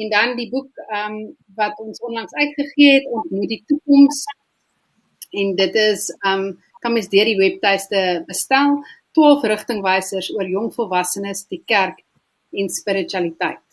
[0.01, 4.25] en dan die boek ehm um, wat ons onlangs uitgegee het ontmoet die toekoms
[5.31, 8.79] en dit is ehm um, kan mens deur die webtuiste bestel
[9.19, 11.99] 12 rigtingwysers oor jong volwassenes die kerk
[12.51, 13.71] en spiritualiteit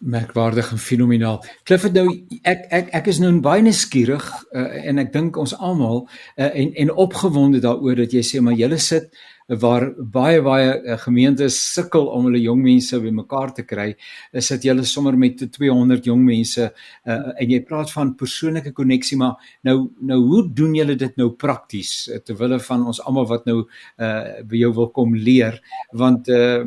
[0.00, 1.44] merkwaardig en fenomenaal.
[1.62, 2.06] Clifford nou
[2.42, 6.72] ek ek ek is nou baie nuuskierig uh, en ek dink ons almal uh, en
[6.84, 9.10] en opgewonde daaroor dat jy sê maar julle sit
[9.48, 13.90] waar baie baie uh, gemeentes sukkel om hulle jong mense bymekaar te kry,
[14.32, 19.18] is dit julle sommer met 200 jong mense uh, en jy praat van persoonlike koneksie
[19.20, 19.36] maar
[19.68, 23.60] nou nou hoe doen julle dit nou prakties uh, terwyl van ons almal wat nou
[23.64, 25.60] uh, by jou wil kom leer
[25.92, 26.64] want uh,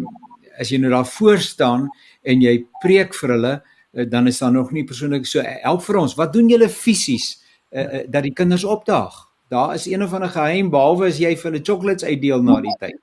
[0.57, 1.87] as jy nou daar voor staan
[2.27, 6.01] en jy preek vir hulle, uh, dan is daar nog nie persoonlik so help vir
[6.01, 6.17] ons.
[6.17, 7.37] Wat doen julle fisies
[7.71, 9.26] uh, uh, dat die kinders opdaag?
[9.47, 12.73] Daar is een of ander geheim behalwe as jy vir hulle chocolates uitdeel na die
[12.81, 12.97] tyd.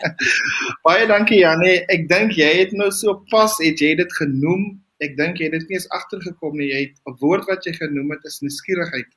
[0.86, 1.78] Baie dankie Janie.
[1.94, 4.66] Ek dink jy het nou so pas het jy dit genoem.
[5.00, 6.68] Ek dink jy het dit nie eens agtergekom nie.
[6.74, 9.08] Jy het 'n woord wat jy genoem het is nuuskierigheid.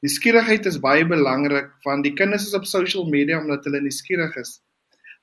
[0.00, 4.60] Nuuskierigheid is baie belangrik want die kinders is op social media omdat hulle nuuskierig is.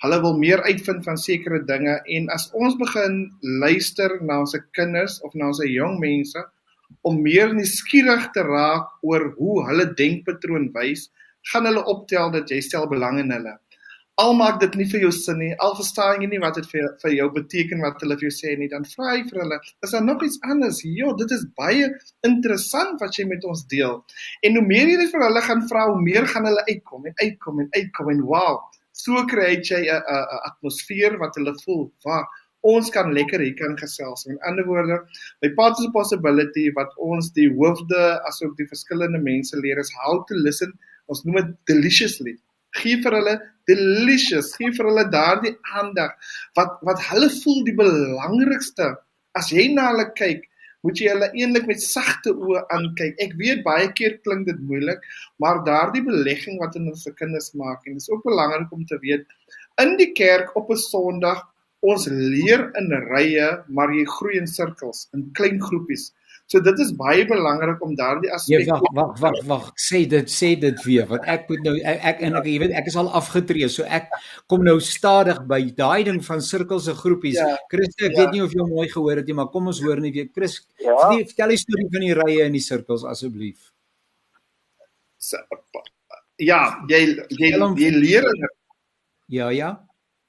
[0.06, 5.18] Hulle wil meer uitvind van sekere dinge en as ons begin luister na ons kinders
[5.26, 6.46] of na ons jong mense
[7.02, 11.10] om meer nuuskierig te raak oor hoe hulle denkpatroon wys,
[11.52, 13.58] gaan hulle optel dat jy stel belang in hulle.
[14.22, 16.92] Al maak dit nie vir jou sin nie, al verstaan jy nie wat dit vir
[17.02, 19.96] vir jou beteken wat hulle vir jou sê nie, dan vra jy vir hulle, is
[19.96, 20.84] daar nog iets anders?
[20.86, 21.90] Jo, dit is baie
[22.30, 23.98] interessant wat jy met ons deel.
[24.46, 27.18] En hoe meer jy dit vir hulle gaan vra, hoe meer gaan hulle uitkom en
[27.24, 28.62] uitkom en uitkom en wow
[28.94, 32.26] so kry jy 'n 'n atmosfeer wat hulle voel waar
[32.64, 34.26] ons kan lekker hier kan gesels.
[34.32, 35.02] In ander woorde,
[35.44, 40.22] by Paths of Possibility wat ons die hoofde asook die verskillende mense leer is how
[40.30, 40.72] to listen.
[41.12, 42.38] Ons noem dit deliciously.
[42.80, 43.36] Gee vir hulle
[43.70, 46.16] delicious, gee vir hulle daardie aandag
[46.58, 48.94] wat wat hulle voel die belangrikste.
[49.38, 50.48] As jy na hulle kyk,
[50.84, 53.16] moet jy hulle eintlik met sagte oë aankyk.
[53.24, 55.04] Ek weet baie keer klink dit moeilik,
[55.40, 59.00] maar daardie belegging wat ons se kinders maak en dit is ook belangrik om te
[59.04, 59.28] weet
[59.82, 61.42] in die kerk op 'n Sondag
[61.84, 66.12] ons leer in rye, maar jy groei in sirkels, in klein groepies.
[66.52, 70.52] So dit is baie belangrik om daardie aspek Ja, wag, wag, wag, sê dit, sê
[70.60, 73.10] dit weer, want ek moet nou ek, ek en ek jy weet ek is al
[73.16, 74.12] afgetree, so ek
[74.52, 77.40] kom nou stadig by daai ding van sirkels en groepies.
[77.40, 78.18] Ja, Chris, ek ja.
[78.20, 80.28] weet nie of jy mooi gehoor het nie, maar kom ons hoor net weer.
[80.36, 80.98] Chris, ja.
[81.16, 83.72] vertel die storie van die rye en die sirkels asseblief.
[86.44, 86.60] Ja,
[86.92, 88.28] jy jy, jy leer
[89.32, 89.78] Ja, ja.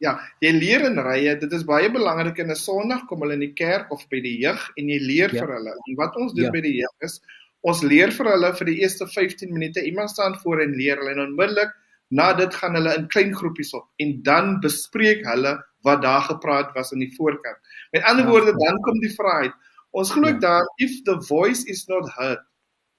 [0.03, 1.37] Ja, jy leer in rye.
[1.39, 4.37] Dit is baie belangrik in 'n Sondag kom hulle in die kerk of by die
[4.43, 5.45] jeug en jy leer ja.
[5.45, 5.75] vir hulle.
[5.89, 6.51] En wat ons doen ja.
[6.51, 7.21] by die jeug is
[7.65, 9.81] ons leer vir hulle vir die eerste 15 minute.
[9.81, 11.71] Iemand staan voor en leer hulle en onmiddellik
[12.11, 16.75] na dit gaan hulle in klein groepies op en dan bespreek hulle wat daar gepraat
[16.75, 17.57] was in die voorkant.
[17.93, 19.57] Met ander ja, woorde dan kom die vraag uit.
[19.93, 20.39] Ons glo ja.
[20.39, 22.43] daar if the voice is not heard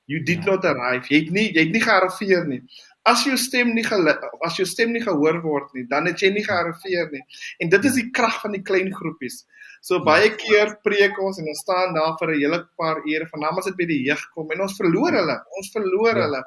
[0.05, 0.51] you did ja.
[0.51, 1.05] not arrive.
[1.09, 2.63] Jy het nie jy het nie gearriveer nie
[3.05, 6.43] as jou stem nie as jou stem nie gehoor word nie, dan het jy nie
[6.45, 7.21] gearriveer nie.
[7.61, 9.43] En dit is die krag van die klein groepies.
[9.85, 13.59] So baie keer preek ons en ons staan daar vir 'n hele paar ure, vanaand
[13.59, 15.37] as dit by die jeug kom en ons verloor hulle.
[15.57, 16.23] Ons verloor ja.
[16.23, 16.41] hulle.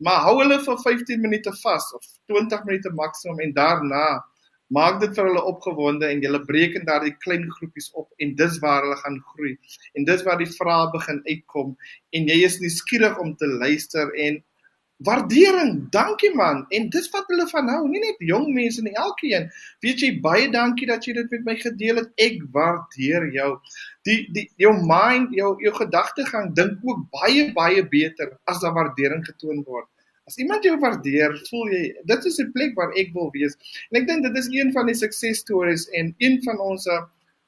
[0.00, 4.24] Maar hou hulle vir 15 minute vas of 20 minute maksimum en daarna
[4.70, 8.58] Maak dit vir hulle opgewonde en julle breek in daardie klein groepies op en dis
[8.62, 9.56] waar hulle gaan groei.
[9.98, 11.72] En dis waar die vrae begin uitkom
[12.14, 14.38] en jy is nuuskierig om te luister en
[15.06, 15.90] waardering.
[15.90, 16.64] Dankie man.
[16.68, 19.48] En dis wat hulle van hou, nie net jong mense nie, elkeen.
[19.84, 22.10] Weet jy baie dankie dat jy dit met my gedeel het.
[22.20, 23.52] Ek waardeer jou.
[24.08, 29.24] Die die jou mind, jou jou gedagtegang dink ook baie baie beter as daar waardering
[29.26, 29.88] getoon word.
[30.28, 33.56] As iemand jou waardeer, voel jy dit is 'n plek waar ek wil wees.
[33.90, 36.86] En ek dink dit is een van die suksesstories en een van ons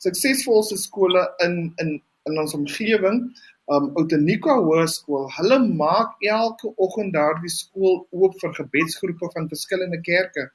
[0.03, 3.25] suksesvolste skole in in in ons omgewing
[3.71, 10.49] um Outeniqua Hoërskool, hulle maak elke oggend daardie skool oop vir gebedsgroepe van verskillende kerke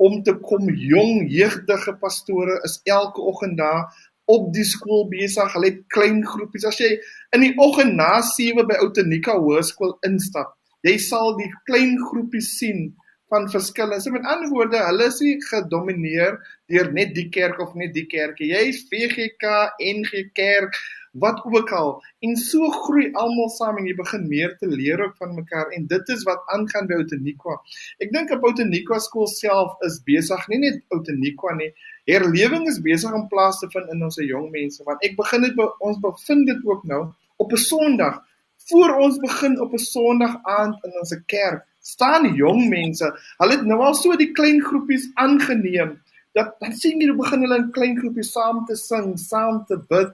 [0.00, 3.88] om te kom jong jeugdige pastore is elke oggend daar
[4.30, 5.52] op die skool besig.
[5.52, 6.64] Hulle het klein groepies.
[6.68, 6.94] As jy
[7.36, 10.54] in die oggend na 7 by Outeniqua Hoërskool instap,
[10.86, 12.90] jy sal die klein groepies sien
[13.30, 14.00] van verskille.
[14.00, 16.38] So met ander woorde, hulle is nie gedomeineer
[16.70, 18.42] deur net die kerk of net die kerk.
[18.42, 20.78] Jy is VGK, NG Kerk,
[21.12, 25.16] wat ook al en so groei almal saam en jy begin meer te leer ook
[25.18, 27.56] van mekaar en dit is wat aangaan by Outeniqua.
[27.98, 31.72] Ek dink op Outeniqua skool self is besig nie net Outeniqua nie.
[32.10, 35.64] Herlewing is besig om plaas te vind in ons jong mense want ek begin dit
[35.80, 37.02] ons bevind dit ook nou
[37.42, 38.22] op 'n Sondag
[38.70, 43.08] voor ons begin op 'n Sondag aand in ons kerk staan jong mense.
[43.40, 45.98] Hulle het nou al so die klein groepies aangeneem.
[46.36, 50.12] Dat dan sien jy begin hulle in klein groepies saam te sing, saam te bid.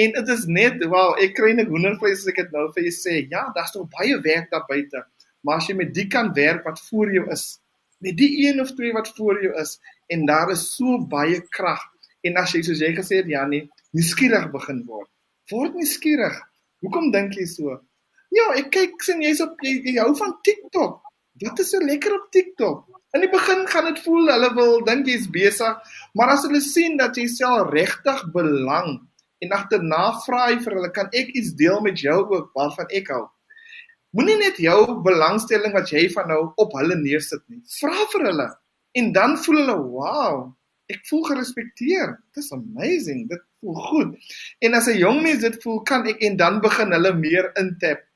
[0.00, 2.94] En dit is net, wow, ek kry net hoendervleis as ek dit nou vir jou
[2.94, 3.16] sê.
[3.32, 5.04] Ja, daar's nog baie werk daar buite.
[5.44, 7.58] Maar as jy met die kan werk wat voor jou is,
[8.00, 9.76] met die een of twee wat voor jou is
[10.12, 11.82] en daar is so baie krag.
[12.24, 15.08] En as jy soos jy gesê het, Janie, nuuskierig begin word.
[15.52, 16.36] Word nuuskierig.
[16.84, 17.78] Hoekom dink jy so?
[18.30, 21.00] Ja, ek kyk sien jy's op jy, jy hou van TikTok.
[21.42, 22.84] Wat is so lekker op TikTok?
[23.16, 26.94] In die begin gaan dit voel hulle wil dink jy's besig, maar as hulle sien
[27.00, 29.00] dat jy self regtig belang
[29.42, 33.10] en agterna vra hy vir hulle kan ek iets deel met jou ook waarvan ek
[33.10, 33.24] hou.
[34.14, 37.62] Moenie net jou belangstelling wat jy van nou op hulle neersit nie.
[37.80, 38.48] Vra vir hulle
[39.00, 40.52] en dan voel hulle, "Wow,
[40.90, 42.18] ek voel gerespekteer.
[42.34, 43.28] Dis amazing.
[43.28, 44.14] Dit voel goed."
[44.60, 48.06] En as 'n jong mens dit voel, kan ek en dan begin hulle meer intap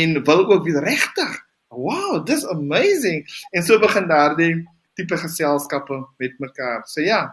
[0.00, 1.40] en wil ook weer regtig.
[1.68, 3.24] Wow, dis amazing.
[3.50, 4.54] En so begin daardie
[4.94, 6.84] tipe geselskappe met mekaar.
[6.86, 7.26] So ja.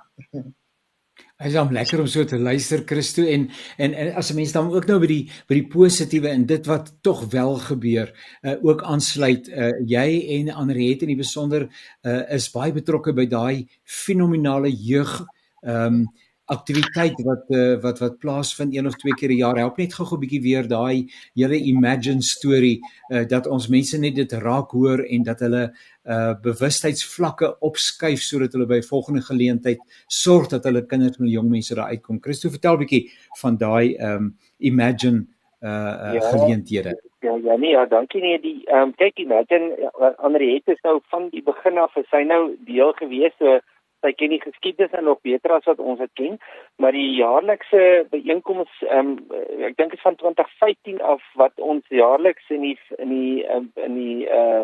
[1.41, 3.47] Is hom lekker om so te luister Christo en
[3.78, 6.65] en, en as 'n mens dan ook nou by die by die positiewe en dit
[6.65, 12.21] wat tog wel gebeur uh, ook aansluit uh, jy en Anriette in die besonder uh,
[12.30, 15.26] is baie betrokke by daai fenominale jeug
[15.62, 16.06] ehm um,
[16.51, 20.17] aktiwiteit wat uh, wat wat plaasvind een of twee keer 'n jaar help net gou-gou
[20.17, 24.99] 'n bietjie weer daai hele imagine storie uh, dat ons mense net dit raak hoor
[25.05, 25.71] en dat hulle
[26.03, 31.75] uh bewustheidsvlakke opskuif sodat hulle by volgende geleentheid sorg dat hulle kinders en jong mense
[31.75, 32.21] daar uitkom.
[32.21, 33.11] Christo vertel 'n bietjie
[33.41, 35.25] van daai um imagine
[35.61, 36.97] uh, uh ja, geleenthede.
[37.19, 41.29] Ja, ja nee, ja, dankie nee die um kyk imagine Andre het is nou van
[41.29, 43.59] die begin af is hy nou deel gewees so
[44.01, 46.37] sy ken die geskiedenis nog beter as wat ons dit ken,
[46.81, 52.49] maar die jaarlikse byeenkoms ehm um, ek dink is van 2015 af wat ons jaarliks
[52.49, 54.63] in die in die um, in die uh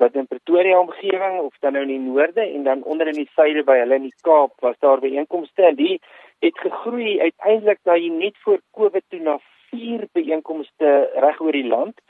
[0.00, 3.28] wat in Pretoria omgewing of dan nou in die noorde en dan onder in die
[3.34, 5.98] suide by hulle in die Kaap was daar byeenkomste en die
[6.40, 9.36] het gegroei uiteindelik dat jy net voor Covid toe na
[9.70, 10.94] vier byeenkomste
[11.26, 12.00] reg oor die land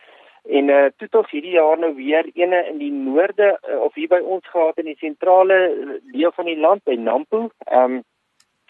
[0.45, 4.09] En uh toe tog hierdie jaar nou weer ene in die noorde uh, of hier
[4.09, 8.03] by ons gehad in die sentrale eh, deel van die land by Nampo, ehm um,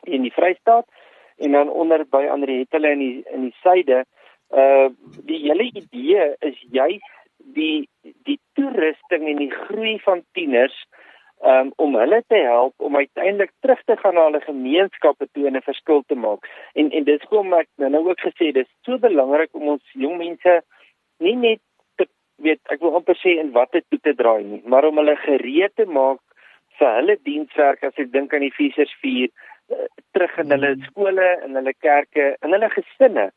[0.04, 0.86] in die Vrystaat
[1.36, 4.04] en dan onder by Andriette in die in die suide.
[4.54, 4.88] Uh
[5.26, 7.02] die hele idee is juis
[7.56, 7.88] die
[8.22, 10.76] die toerusting en die groei van tieners
[11.42, 15.56] um, om hulle te help om uiteindelik terug te gaan na hulle gemeenskappe toe en
[15.56, 16.46] 'n verskil te maak.
[16.74, 20.62] En en dit hoekom ek nou ook gesê dis so belangrik om ons jong mense
[21.24, 21.60] nie net
[22.00, 22.06] te
[22.44, 25.74] weet ek wil amper sê in watter toe te draai nie, maar om hulle gereed
[25.80, 26.20] te maak
[26.78, 31.30] vir hulle dienswerk as ek dink aan die Efesiërs 4 uh, terug in hulle skole
[31.46, 33.30] en hulle kerke en hulle gesinne.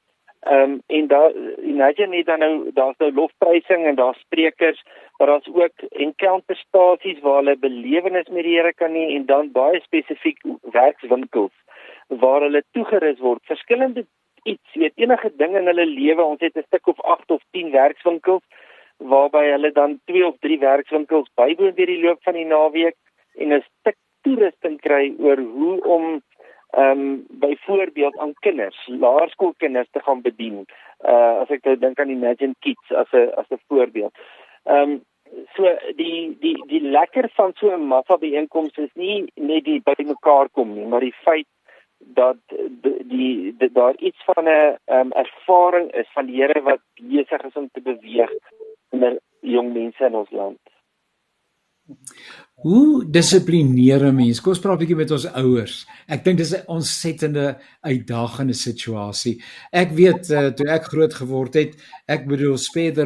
[0.45, 1.31] Ehm um, en daar
[1.65, 4.83] imagine net dan nou daar's nou lofprysing en daar's sprekers,
[5.17, 9.51] maar daar's ook encounter stasies waar hulle belewenis met die Here kan hê en dan
[9.51, 10.37] baie spesifiek
[10.77, 11.55] werkswinkels
[12.07, 13.41] waar hulle toegerus word.
[13.45, 14.05] Verskillende
[14.53, 16.23] iets, weet enige ding in hulle lewe.
[16.23, 18.43] Ons het 'n stuk of 8 of 10 werkswinkels
[18.97, 22.95] waarby hulle dan 2 of 3 werkswinkels bywoon deur die loop van die naweek
[23.35, 26.21] en 'n stuk toerusting kry oor hoe om
[26.71, 30.65] ehm um, byvoorbeeld aan kinders, laerskoolkinders te gaan bedien.
[30.99, 34.13] Uh as ek nou dink aan Imagine Kids as 'n as 'n voorbeeld.
[34.65, 35.01] Ehm um,
[35.55, 35.63] so
[35.95, 40.49] die die die lekker van so 'n massa byeenkoms is nie net die by mekaar
[40.49, 41.47] kom nie, maar die feit
[41.97, 42.37] dat
[42.81, 47.53] die, die, daar iets van 'n um, ervaring is van die Here wat besig is
[47.53, 48.31] om te beweeg
[48.89, 50.59] onder jong mense in ons land.
[52.53, 54.41] Hoe dissiplineer 'n mens?
[54.41, 55.75] Kom ons praat 'n bietjie met ons ouers.
[56.07, 59.43] Ek dink dis 'n ontsettende uitdagende situasie.
[59.71, 61.71] Ek weet uh, toe ek groot geword het,
[62.07, 62.57] ek bedoel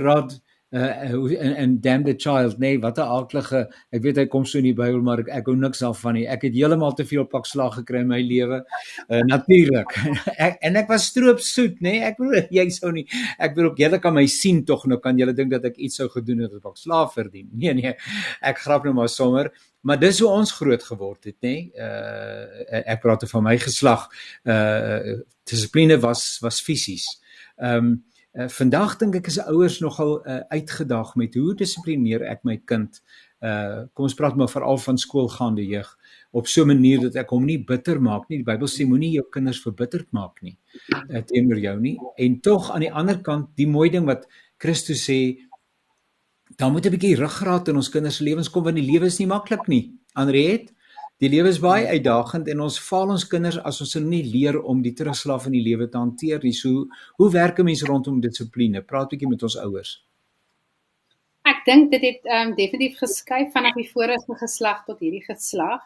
[0.07, 0.41] rod
[0.71, 4.57] uh en en damn the child nee wat 'n aardige ek weet hy kom so
[4.57, 6.27] in die Bybel maar ek ek hou niks daarvan nie.
[6.27, 8.63] Ek het heeltemal te veel pak slag gekry in my lewe.
[9.09, 9.91] Uh, natuurlik
[10.47, 13.03] ek en ek was stroop soet nê nee, ek bedoel jy sou nie
[13.37, 16.07] ek bedoel julle kan my sien tog nou kan julle dink dat ek iets sou
[16.07, 17.49] gedoen het wat pak slaaf verdien?
[17.61, 17.93] Nee nee
[18.41, 19.51] ek grap nou maar sommer.
[19.81, 21.71] Maar dis hoe ons groot geword het nê nee?
[21.75, 24.07] uh ek praat van my geslag.
[24.45, 27.19] Uh dissipline was was fisies.
[27.59, 27.91] Ehm um,
[28.31, 33.01] Uh, vandag dink ek is ouers nogal uh, uitgedag met hoe dissiplineer ek my kind.
[33.43, 35.89] Uh kom ons praat maar veral van skoolgaande jeug
[36.31, 38.37] op so 'n manier dat ek hom nie bitter maak nie.
[38.37, 40.57] Die Bybel sê moenie jou kinders verbitterd maak nie
[41.09, 41.97] uh, teenoor jou nie.
[42.15, 44.27] En tog aan die ander kant, die mooi ding wat
[44.57, 45.37] Christus sê,
[46.55, 49.19] dan moet 'n bietjie ruggraat in ons kinders se lewens kom want die lewe is
[49.19, 49.91] nie maklik nie.
[50.13, 50.71] Andriet,
[51.21, 54.55] Die lewe is baie uitdagend en ons faal ons kinders as ons hulle nie leer
[54.57, 56.53] om die terugslag van die lewe te hanteer nie.
[56.57, 56.87] So
[57.19, 58.81] hoe werk 'n mens rondom dissipline?
[58.81, 59.91] Praat 'n bietjie met ons ouers.
[61.45, 65.81] Ek dink dit het ehm um, definitief geskuif vanaf die vorige geslag tot hierdie geslag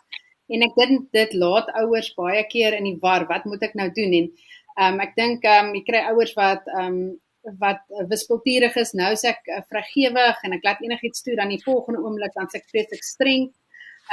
[0.47, 3.27] en ek dink dit laat ouers baie keer in die war.
[3.27, 4.13] Wat moet ek nou doen?
[4.13, 7.19] En ehm um, ek dink ehm um, jy kry ouers wat ehm um,
[7.59, 8.93] wat wispelturig is.
[8.93, 12.47] Nou sê ek uh, vrygewig en ek laat enigiets toe dan die volgende oomblik dan
[12.47, 13.51] sê ek vreeslik streng.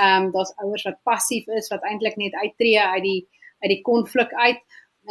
[0.00, 3.20] Ehm um, daar's ouers wat passief is wat eintlik net uittreë uit die
[3.62, 4.62] uit die konflik uit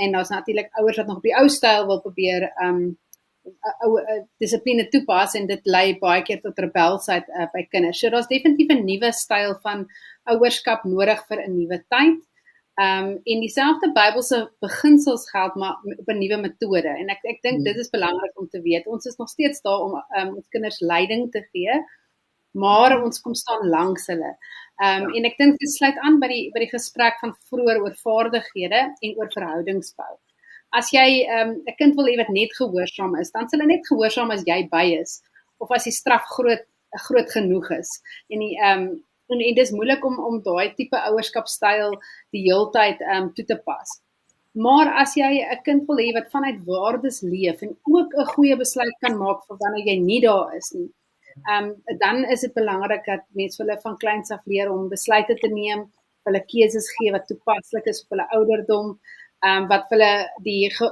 [0.02, 2.98] en daar's natuurlik ouers wat nog op die ou styl wil probeer ehm um,
[3.86, 3.96] ou
[4.42, 8.00] dissipline toepas en dit lei baie keer tot rebelsheid uh, by kinders.
[8.00, 9.88] So daar's definitief 'n nuwe styl van
[10.34, 12.20] ouerskap nodig vir 'n nuwe tyd.
[12.82, 17.42] Ehm um, en dieselfde Bybelse beginsels geld maar op 'n nuwe metode en ek ek
[17.42, 17.64] dink hmm.
[17.64, 18.88] dit is belangrik om te weet.
[18.88, 21.74] Ons is nog steeds daar om um, ons kinders leiding te gee,
[22.52, 24.34] maar ons kom staan langs hulle.
[24.82, 27.82] Ehm um, en ek dink dit sluit aan by die by die gesprek van vroeër
[27.84, 30.14] oor vaardighede en oor verhoudingsbou.
[30.80, 33.76] As jy ehm um, 'n kind wil hê wat net gehoorsaam is, dan sal hulle
[33.76, 35.22] net gehoorsaam as jy by is
[35.60, 36.66] of as die straf groot
[37.08, 37.90] groot genoeg is.
[38.30, 42.00] En die ehm um, en, en dis moeilik om om daai tipe ouerskapstyl
[42.36, 44.00] die heeltyd ehm um, toe te pas.
[44.54, 48.58] Maar as jy 'n kind wil hê wat vanuit waardes leef en ook 'n goeie
[48.58, 50.90] besluit kan maak vir wanneer jy nie daar is nie,
[51.50, 55.36] Ehm um, dan is dit belangrik dat mense hulle van kleins af leer om besluite
[55.36, 55.88] te neem,
[56.28, 58.94] hulle keuses gee wat toepaslik is op hulle ouderdom,
[59.46, 60.12] ehm um, wat hulle
[60.46, 60.90] die ge,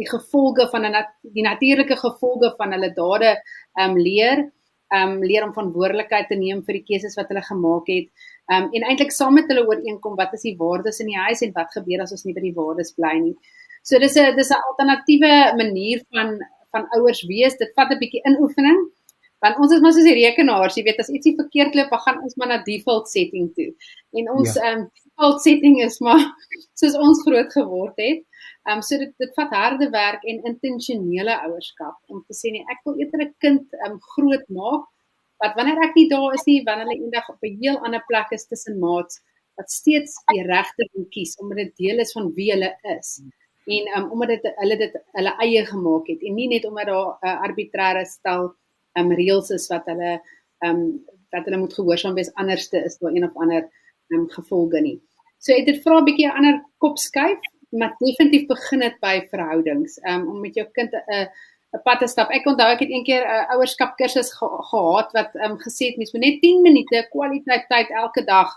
[0.00, 4.44] die gevolge van 'n nat, die natuurlike gevolge van hulle dade ehm um, leer,
[4.92, 8.08] ehm um, leer om verantwoordelikheid te neem vir die keuses wat hulle gemaak het.
[8.52, 11.42] Ehm um, en eintlik saam met hulle ooreenkom wat is die waardes in die huis
[11.42, 13.36] en wat gebeur as ons nie by die waardes bly nie.
[13.82, 16.38] So dis 'n dis 'n alternatiewe manier van
[16.72, 17.56] van ouers wees.
[17.56, 18.80] Dit vat 'n bietjie inoefening
[19.42, 22.20] want ons is maar soos die rekenaars, jy weet as ietsie verkeerd loop, dan gaan
[22.22, 23.70] ons maar na default setting toe.
[24.18, 24.60] En ons ja.
[24.62, 24.84] ehm ja.
[24.84, 26.22] um, default setting is maar
[26.80, 28.22] soos ons groot geword het.
[28.68, 32.64] Ehm um, so dit dit vat harde werk en intentionele ouerskap om te sê nee,
[32.70, 34.88] ek wil eerder 'n kind ehm um, groot maak
[35.42, 38.30] wat wanneer ek nie daar is nie, wanneer hulle eendag op 'n heel ander plek
[38.38, 39.20] is tussen maats
[39.58, 43.20] wat steeds die regte ding kies omdat dit deel is van wie hulle is.
[43.66, 47.10] En um, omdat dit hulle dit hulle eie gemaak het en nie net omdat daar
[47.10, 48.54] 'n uh, arbitreëre stel
[48.98, 50.12] um, reëls is wat hulle
[50.62, 50.84] ehm um,
[51.32, 54.98] wat hulle moet gehoorsaam wees anderste is daar een of ander ehm um, gevolge nie.
[55.38, 57.40] So het dit vra 'n bietjie 'n ander kop skuif,
[57.70, 59.98] maar definitief begin dit by verhoudings.
[59.98, 61.28] Ehm um, om met jou kind 'n
[61.72, 62.30] 'n pad te stap.
[62.30, 65.58] Ek onthou ek het een keer 'n uh, ouerskap kursus ge gehad wat ehm um,
[65.58, 68.50] gesê het mens moet net 10 minute kwaliteit tyd elke dag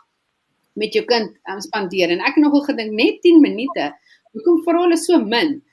[0.74, 3.94] met jou kind um, spandeer en ek het nogal gedink net 10 minute.
[4.34, 5.64] Hoekom vra hulle so min?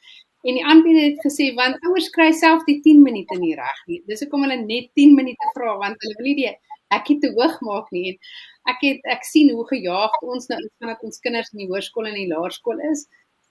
[0.42, 4.00] En die aanbieder het gesê want ouers kry self die 10 minute nie reg nie.
[4.10, 6.52] Dis hoekom hulle net 10 minute vra want hulle wil nie die
[6.92, 8.12] hekkie te hoog maak nie.
[8.12, 11.68] En ek het ek sien hoe gejaagd ons nou is vandat ons kinders in die
[11.70, 13.06] hoërskool en die laerskool is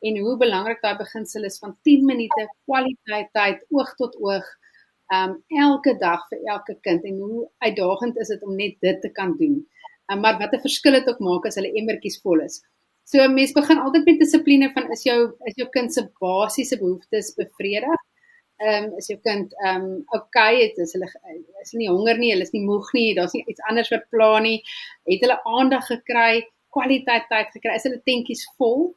[0.08, 4.48] en hoe belangrik daai beginsel is van 10 minute kwaliteit tyd oog tot oog
[5.16, 9.12] um elke dag vir elke kind en hoe uitdagend is dit om net dit te
[9.20, 9.60] kan doen.
[10.12, 12.62] Um, maar wat 'n verskil dit ook maak as hulle emmertjies vol is.
[13.10, 15.18] So mense begin altyd met dissipline van is jou
[15.50, 18.08] is jou kind se basiese behoeftes bevredig.
[18.62, 21.10] Ehm um, is jou kind ehm um, okay, het is hulle
[21.64, 24.08] is hulle nie honger nie, hulle is nie moeg nie, daar's nie iets anders wat
[24.14, 24.62] pla nie.
[25.10, 26.46] Het hulle aandag gekry,
[26.78, 28.92] kwaliteit tyd gekry, is hulle tentjies vol?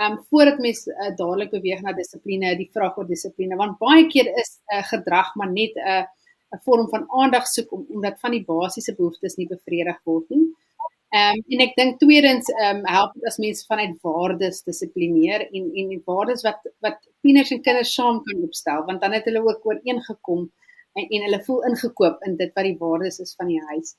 [0.00, 4.06] Ehm um, voordat mens uh, dadelik beweeg na dissipline, die vraag oor dissipline, want baie
[4.12, 6.04] keer is 'n uh, gedrag maar net 'n uh,
[6.54, 10.44] 'n vorm van aandag soek om omdat van die basiese behoeftes nie bevredig word nie.
[10.46, 10.69] Ehm
[11.18, 15.92] um, en ek dink tweedens ehm um, help as mense vanuit waardes dissiplineer en en
[15.94, 19.66] die waardes wat wat tieners en kinders saam kan opstel want dan het hulle ook
[19.66, 20.46] ooreengekom
[20.98, 23.94] en en hulle voel ingekoop in dit wat die waardes is van die huis.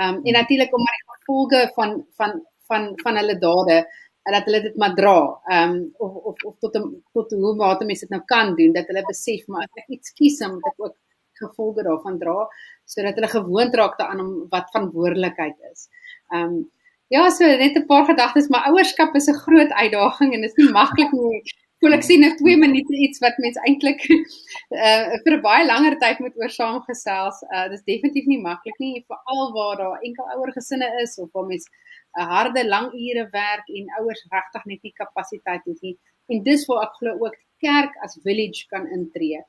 [0.00, 3.78] Ehm um, en natuurlik om maar die gevolge van van van van hulle dade
[4.26, 5.18] en dat hulle dit maar dra.
[5.52, 8.72] Ehm um, of of of tot 'n tot hoe mate mense dit nou kan doen
[8.72, 10.96] dat hulle besef maar as ek iets kies dan moet ek ook
[11.44, 12.48] gevolge daarvan dra
[12.84, 15.88] sodat hulle gewoond raak daaraan om wat verantwoordelikheid is.
[15.88, 16.70] Ehm um,
[17.08, 20.56] ja, so net 'n paar gedagtes, maar ouerskap is 'n groot uitdaging en dit is
[20.56, 21.42] nie maklik nie.
[21.80, 26.18] Voel ek sien net 2 minute iets wat mense eintlik uh vir baie langer tyd
[26.18, 27.42] moet oor saamgesels.
[27.54, 31.46] Uh dis definitief nie maklik nie, veral waar daar enkel ouer gesinne is of waar
[31.46, 31.68] mense
[32.16, 35.96] 'n uh, harde lang ure werk en ouers regtig net nie kapasiteit het nie.
[36.28, 39.40] En dis waar ek glo ook kerk as village kan intree.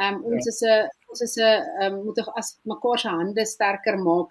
[0.00, 0.50] Ehm um, ons ja.
[0.52, 4.30] is 'n ons is 'n um, moet as mekaar se hande sterker maak.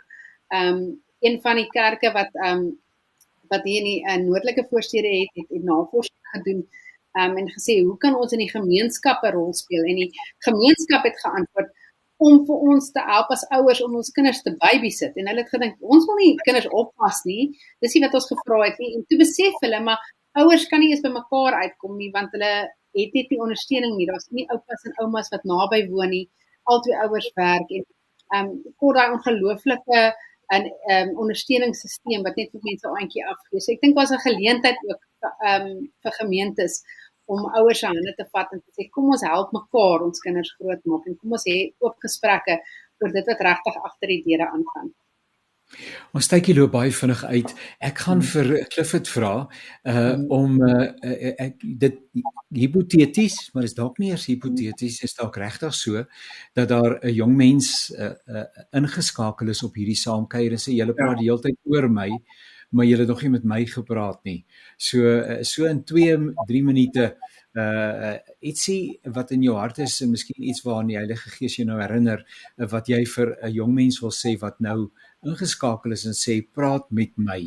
[0.49, 2.71] Ehm um, een van die kerke wat ehm um,
[3.51, 6.61] wat hier in die uh, noordelike voorstede het, het, het navorsing gedoen
[7.19, 9.83] um, en gesê hoe kan ons in die gemeenskap 'n rol speel?
[9.83, 10.11] En die
[10.47, 11.71] gemeenskap het geantwoord
[12.21, 15.15] om vir ons te help as ouers om ons kinders te babysit.
[15.17, 17.49] En hulle het gedink ons wil nie kinders oppas nie.
[17.81, 18.91] Dis nie wat ons gevra het nie.
[18.97, 20.03] En toe besef hulle maar
[20.41, 22.51] ouers kan nie eens by mekaar uitkom nie want hulle
[22.99, 24.07] het net nie ondersteuning nie.
[24.09, 26.27] Daar's nie oupas en oumas wat naby woon nie.
[26.69, 27.87] Albei ouers werk en
[28.31, 30.01] ehm um, kort daai ongelooflike
[30.51, 33.61] 'n ehm um, ondersteuningssisteem wat net vir mense aantjie afgee.
[33.61, 36.81] So ek dink was 'n geleentheid ook ehm um, vir gemeentes
[37.33, 40.55] om ouers se hande te vat en te sê kom ons help mekaar ons kinders
[40.57, 42.57] grootmaak en kom ons hê oop gesprekke
[43.01, 44.89] oor dit wat regtig agter die deure aangaan.
[46.17, 47.51] Ons tydjie loop baie vinnig uit.
[47.79, 48.29] Ek gaan hmm.
[48.33, 50.25] vir Clifford vra uh hmm.
[50.29, 51.99] om uh ek dit
[52.51, 56.03] hipoteties, maar is dalk nie eers hipoteties, is dalk regtig so
[56.57, 58.45] dat daar 'n jong mens uh, uh
[58.75, 61.21] ingeskakel is op hierdie saamkuier en sê julle praat ja.
[61.21, 62.09] die hele tyd oor my,
[62.71, 64.45] maar julle het nog nie met my gepraat nie.
[64.77, 66.17] So uh, so in 2
[66.47, 67.15] 3 minute
[67.51, 71.65] uh ietsie wat in jou hart is en miskien iets waaraan die Heilige Gees jou
[71.67, 72.23] nou herinner
[72.57, 74.91] uh, wat jy vir 'n jong mens wil sê wat nou
[75.25, 77.41] ingeskakel is en sê praat met my.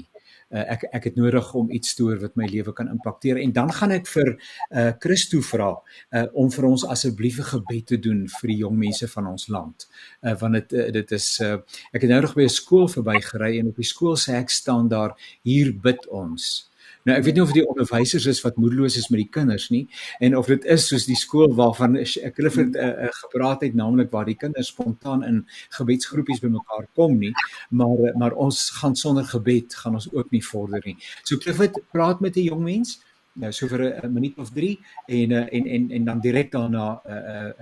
[0.54, 3.52] Uh, ek ek het nodig om iets te hoor wat my lewe kan impakteer en
[3.56, 4.28] dan gaan ek vir
[4.76, 5.70] uh Christo vra
[6.14, 9.48] uh om vir ons asseblief 'n gebed te doen vir die jong mense van ons
[9.48, 9.88] land.
[10.22, 11.56] Uh want dit uh, dit is uh
[11.92, 14.88] ek het nou nog by 'n skool verbygery en op die skool sê ek staan
[14.88, 16.70] daar hier bid ons.
[17.04, 19.82] Nou ek weet nie of dit onderwysers is wat moedeloos is met die kinders nie
[20.24, 23.64] en of dit is soos die skool waarvan ek hulle vir 'n uh, uh, gepraat
[23.66, 25.42] het naamlik waar die kinders spontaan in
[25.76, 27.32] gebedsgroepies bymekaar kom nie
[27.70, 30.96] maar uh, maar ons gaan sonder gebed gaan ons ook nie vorder nie.
[31.24, 33.00] So Clifford praat met 'n jong mens
[33.34, 37.00] nou so vir 'n minuut of 3 en uh, en en en dan direk daarna
[37.06, 37.52] uh uh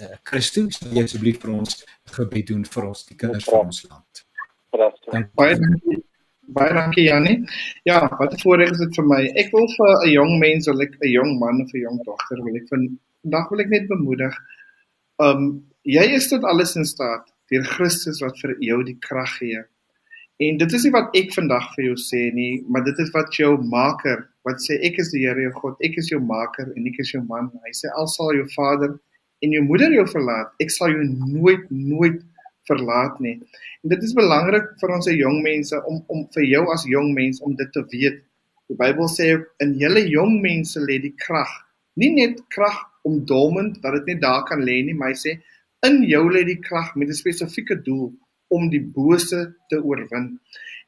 [0.00, 3.86] uh Christus uh, uh, asseblief vir ons gebed doen vir ons die kinders van ons
[3.88, 4.24] land.
[5.34, 6.11] Baie dankie.
[6.50, 7.44] Baie dankie Janie.
[7.86, 9.22] Ja, wat 'n voorreg is dit vir my.
[9.36, 12.42] Ek wil vir 'n jong mens, wil ek 'n jong man of 'n jong dogter
[12.42, 14.34] wil ek vandag wil ek net bemoedig.
[15.18, 19.62] Um jy is tot alles in staat deur Christus wat vir jou die krag gee.
[20.40, 23.32] En dit is nie wat ek vandag vir jou sê nie, maar dit is wat
[23.36, 26.86] jou maker, wat sê ek is die Here jou God, ek is jou maker en
[26.86, 27.52] ek is jou man.
[27.64, 28.98] Hy sê al sal jou vader
[29.42, 32.20] en jou moeder jou verlaat, ek sal jou nooit nooit
[32.70, 33.36] verlaat nie.
[33.82, 37.12] En dit is belangrik vir ons se jong mense om om vir jou as jong
[37.16, 38.22] mens om dit te weet.
[38.70, 39.28] Die Bybel sê
[39.64, 41.50] in julle jong mense lê die krag.
[41.98, 45.38] Nie net krag om domend dat dit net daar kan lê nie, maar hy sê
[45.86, 48.12] in jou lê die krag met 'n spesifieke doel
[48.48, 50.38] om die bose te oorwin.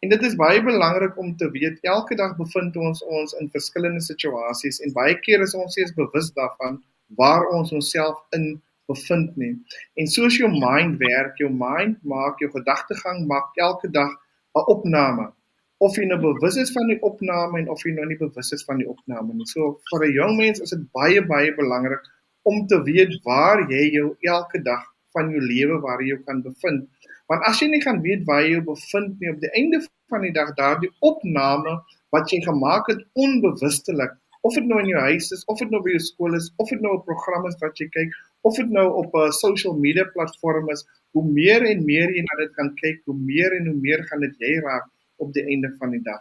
[0.03, 4.03] En dit is baie belangrik om te weet elke dag bevind ons ons in verskillende
[4.05, 6.83] situasies en baie keer is ons nie eens bewus daarvan
[7.20, 9.55] waar ons onsself in bevind nie.
[10.01, 14.12] En soos jou mind werk, jou mind maak jou gedagtegang maak elke dag
[14.55, 15.32] 'n opname.
[15.78, 18.64] Of jy nou bewus is van die opname en of jy nou nie bewus is
[18.64, 19.47] van die opname nie.
[19.47, 22.05] So vir 'n jong mens is dit baie baie belangrik
[22.43, 26.43] om te weet waar jy jou elke dag van jou lewe waar jy jou kan
[26.43, 26.89] bevind.
[27.28, 29.80] Want as jy nie gaan weet waar jy jou bevind nie op die einde
[30.11, 31.80] van die dag daardie opname
[32.14, 34.12] wat jy gemaak het onbewustelik
[34.45, 36.68] of dit nou in jou huis is of dit nou by jou skool is of
[36.68, 38.12] dit nou 'n program is wat jy kyk
[38.45, 40.84] of dit nou op 'n social media platform is,
[41.16, 44.20] hoe meer en meer jy na dit gaan kyk, hoe meer en hoe meer gaan
[44.20, 44.86] dit jy raak
[45.16, 46.20] op die einde van die dag.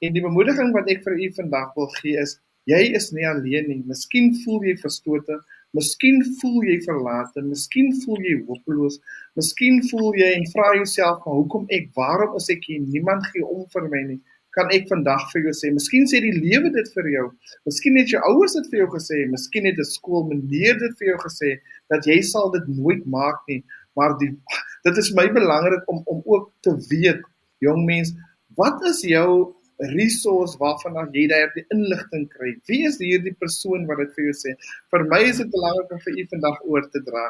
[0.00, 3.68] En die bemoediging wat ek vir u vandag wil gee is, jy is nie alleen
[3.68, 3.82] nie.
[3.86, 5.38] Miskien voel jy verstote,
[5.76, 8.98] miskien voel jy verlate, miskien voel jy hopeloos,
[9.36, 11.90] miskien voel jy en vra jouself, maar hoekom ek?
[11.94, 12.80] Waarom is ek hier?
[12.80, 14.20] Niemand gee om vir my nie
[14.56, 17.26] kan ek vandag vir jou sê, miskien sê die lewe dit vir jou.
[17.68, 21.12] Miskien het jou ouers dit vir jou gesê, miskien het 'n skool meneer dit vir
[21.12, 21.50] jou gesê
[21.90, 23.62] dat jy sal dit nooit maak nie.
[23.96, 24.32] Maar die
[24.86, 27.22] dit is my belangrik om om ook te weet,
[27.60, 28.12] jong mens,
[28.56, 29.54] wat is jou
[29.94, 32.56] resource waarvan jy daardie inligting kry?
[32.68, 34.56] Wie is hierdie persoon wat dit vir jou sê?
[34.90, 37.26] Vir my is dit belangrik om vir u vandag oor te dra.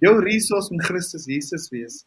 [0.00, 2.04] Jou resource in Christus Jesus wees.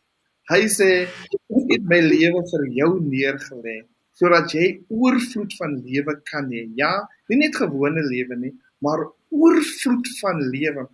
[0.49, 3.81] Hy sê ek het my lewe vir jou neergelê
[4.19, 6.67] sodat jy oorvloed van lewe kan hê.
[6.75, 6.91] Ja,
[7.29, 8.53] nie net gewone lewe nie,
[8.83, 10.87] maar oorvloed van lewe.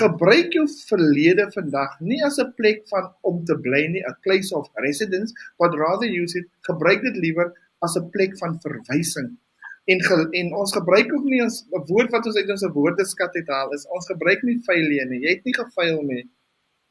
[0.00, 4.50] Gebruik jou verlede vandag nie as 'n plek van om te bly nie, a place
[4.54, 7.52] of residence, but rather use it gebruik dit liewer
[7.82, 9.36] as 'n plek van verwysing.
[9.84, 13.74] En ge, en ons gebruik ook nie ons woord wat ons uit ons woordeskat uithaal
[13.76, 15.20] is ons gebruik nie failure nie.
[15.26, 16.22] Jy het nie gefaal nie.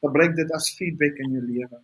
[0.05, 1.79] Gebruik dit as feedback in jou lewe.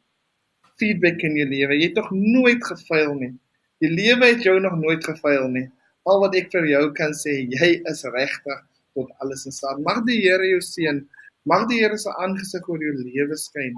[0.78, 1.80] Feedback in jou lewe.
[1.80, 3.34] Jy het nog nooit gefaal nie.
[3.80, 5.68] Die lewe het jou nog nooit gefaal nie.
[6.10, 8.60] Al wat ek vir jou kan sê, jy is regtig
[8.98, 9.80] tot alles in staat.
[9.86, 11.00] Mag die Here jou seën.
[11.48, 13.78] Mag die Here se aangesig oor jou lewe skyn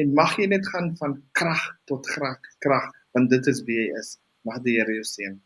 [0.00, 3.90] en mag jy net gaan van krag tot krag, krag, want dit is wie jy
[4.00, 4.14] is.
[4.48, 5.36] Mag die Here jou seën.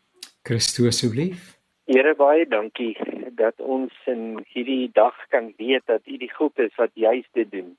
[0.47, 1.57] Christus asseblief.
[1.91, 2.93] Here baie dankie
[3.35, 7.51] dat ons in hierdie dag kan weet dat U die God is wat juis dit
[7.51, 7.75] doen.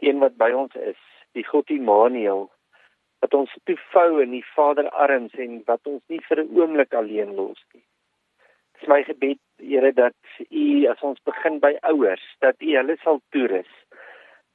[0.00, 1.00] Die een wat by ons is,
[1.32, 2.46] die God Immanuel
[3.26, 7.34] wat ons toevou in die Vader arms en wat ons nie vir 'n oomblik alleen
[7.34, 7.82] los nie.
[8.74, 10.14] Dit is my gebed, Here, dat
[10.50, 13.72] U as ons begin by ouers, dat U hulle sal toerus,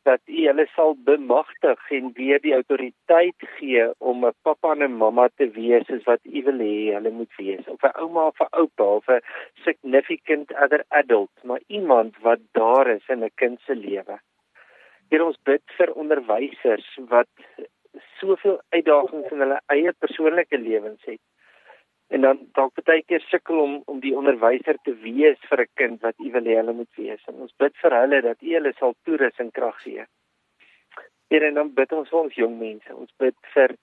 [0.05, 4.97] dat U hulle sal bemagtig en weer die autoriteit gee om 'n pappa en 'n
[4.97, 8.39] mamma te wees soos wat U wil hê hulle moet wees, of 'n ouma of
[8.39, 9.21] 'n oupa of 'n
[9.65, 14.19] significant other adult, maar iemand wat daar is in 'n kind se lewe.
[15.09, 17.29] Hier ons bid vir onderwysers wat
[18.21, 21.21] soveel uitdagings in hulle eie persoonlike lewens het.
[22.11, 26.01] En dan dalk baie keer sukkel om om die onderwyser te wees vir 'n kind
[26.07, 27.23] wat u wil hê hulle moet wees.
[27.27, 30.05] En ons bid vir hulle dat u hulle sal toerus en krag gee.
[31.29, 32.95] Here en dan bid ons vir ons jong mense.
[32.95, 33.75] Ons bid vir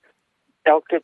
[0.63, 1.01] elke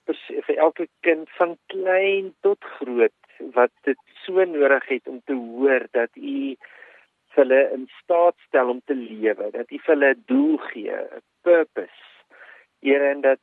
[0.47, 3.21] vir elke kind van klein tot groot
[3.57, 6.57] wat dit so nodig het om te hoor dat u
[7.35, 11.23] hulle in staat stel om te lewe, dat u vir hulle 'n doel gee, 'n
[11.43, 12.14] purpose
[12.85, 13.41] Here en dat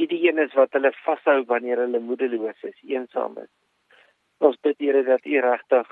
[0.00, 3.50] U die een is wat hulle vashou wanneer hulle moedeloos is, eensaam is.
[4.44, 5.90] Ons bid Here dat U regtig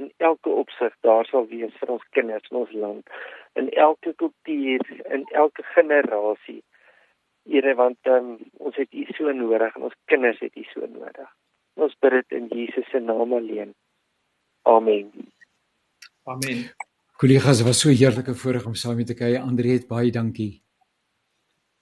[0.00, 3.14] in elke opsig daar sal wees vir ons kinders in ons land,
[3.54, 6.60] in elke kultuur, in elke generasie.
[7.48, 11.32] Here want um, ons het U so nodig en ons kinders het U so nodig.
[11.78, 13.74] Ons bid dit in Jesus se naam alleen.
[14.66, 15.10] Amen.
[16.26, 16.66] Amen.
[17.18, 19.40] Kollegas, was so heerlike voorreg om saam met te kuier.
[19.40, 20.58] Andre het baie dankie.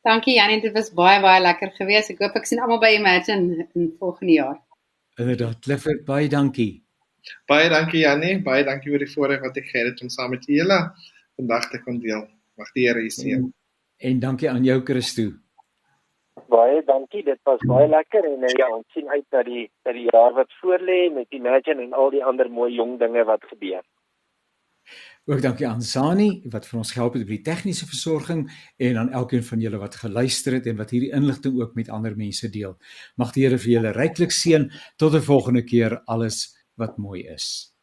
[0.06, 2.12] Dankie Janie, dit was baie baie lekker geweest.
[2.12, 4.58] Ek hoop ek sien almal by Imagine in volgende jaar.
[5.18, 6.84] Inderdaad, Clifford, baie dankie.
[7.50, 10.46] Baie dankie Janie, baie dankie vir die voorreg wat ek gehad het om saam met
[10.46, 10.78] julle
[11.40, 12.22] vandag te kon deel.
[12.60, 13.42] Mag die Here u seën.
[13.42, 13.50] En,
[14.12, 15.26] en dankie aan jou Christo.
[16.54, 20.06] Baie dankie, dit was baie lekker en ja, ons sien uit na die na die
[20.12, 23.82] jaar wat voorlê met Imagine en al die ander mooi jong dinge wat gebeur.
[25.28, 28.44] Ook dankie aan Sani wat vir ons gehelp het by die tegniese versorging
[28.78, 32.14] en aan elkeen van julle wat geluister het en wat hierdie inligting ook met ander
[32.14, 32.76] mense deel.
[33.18, 37.75] Mag die Here vir julle ryklik seën tot 'n volgende keer alles wat mooi is.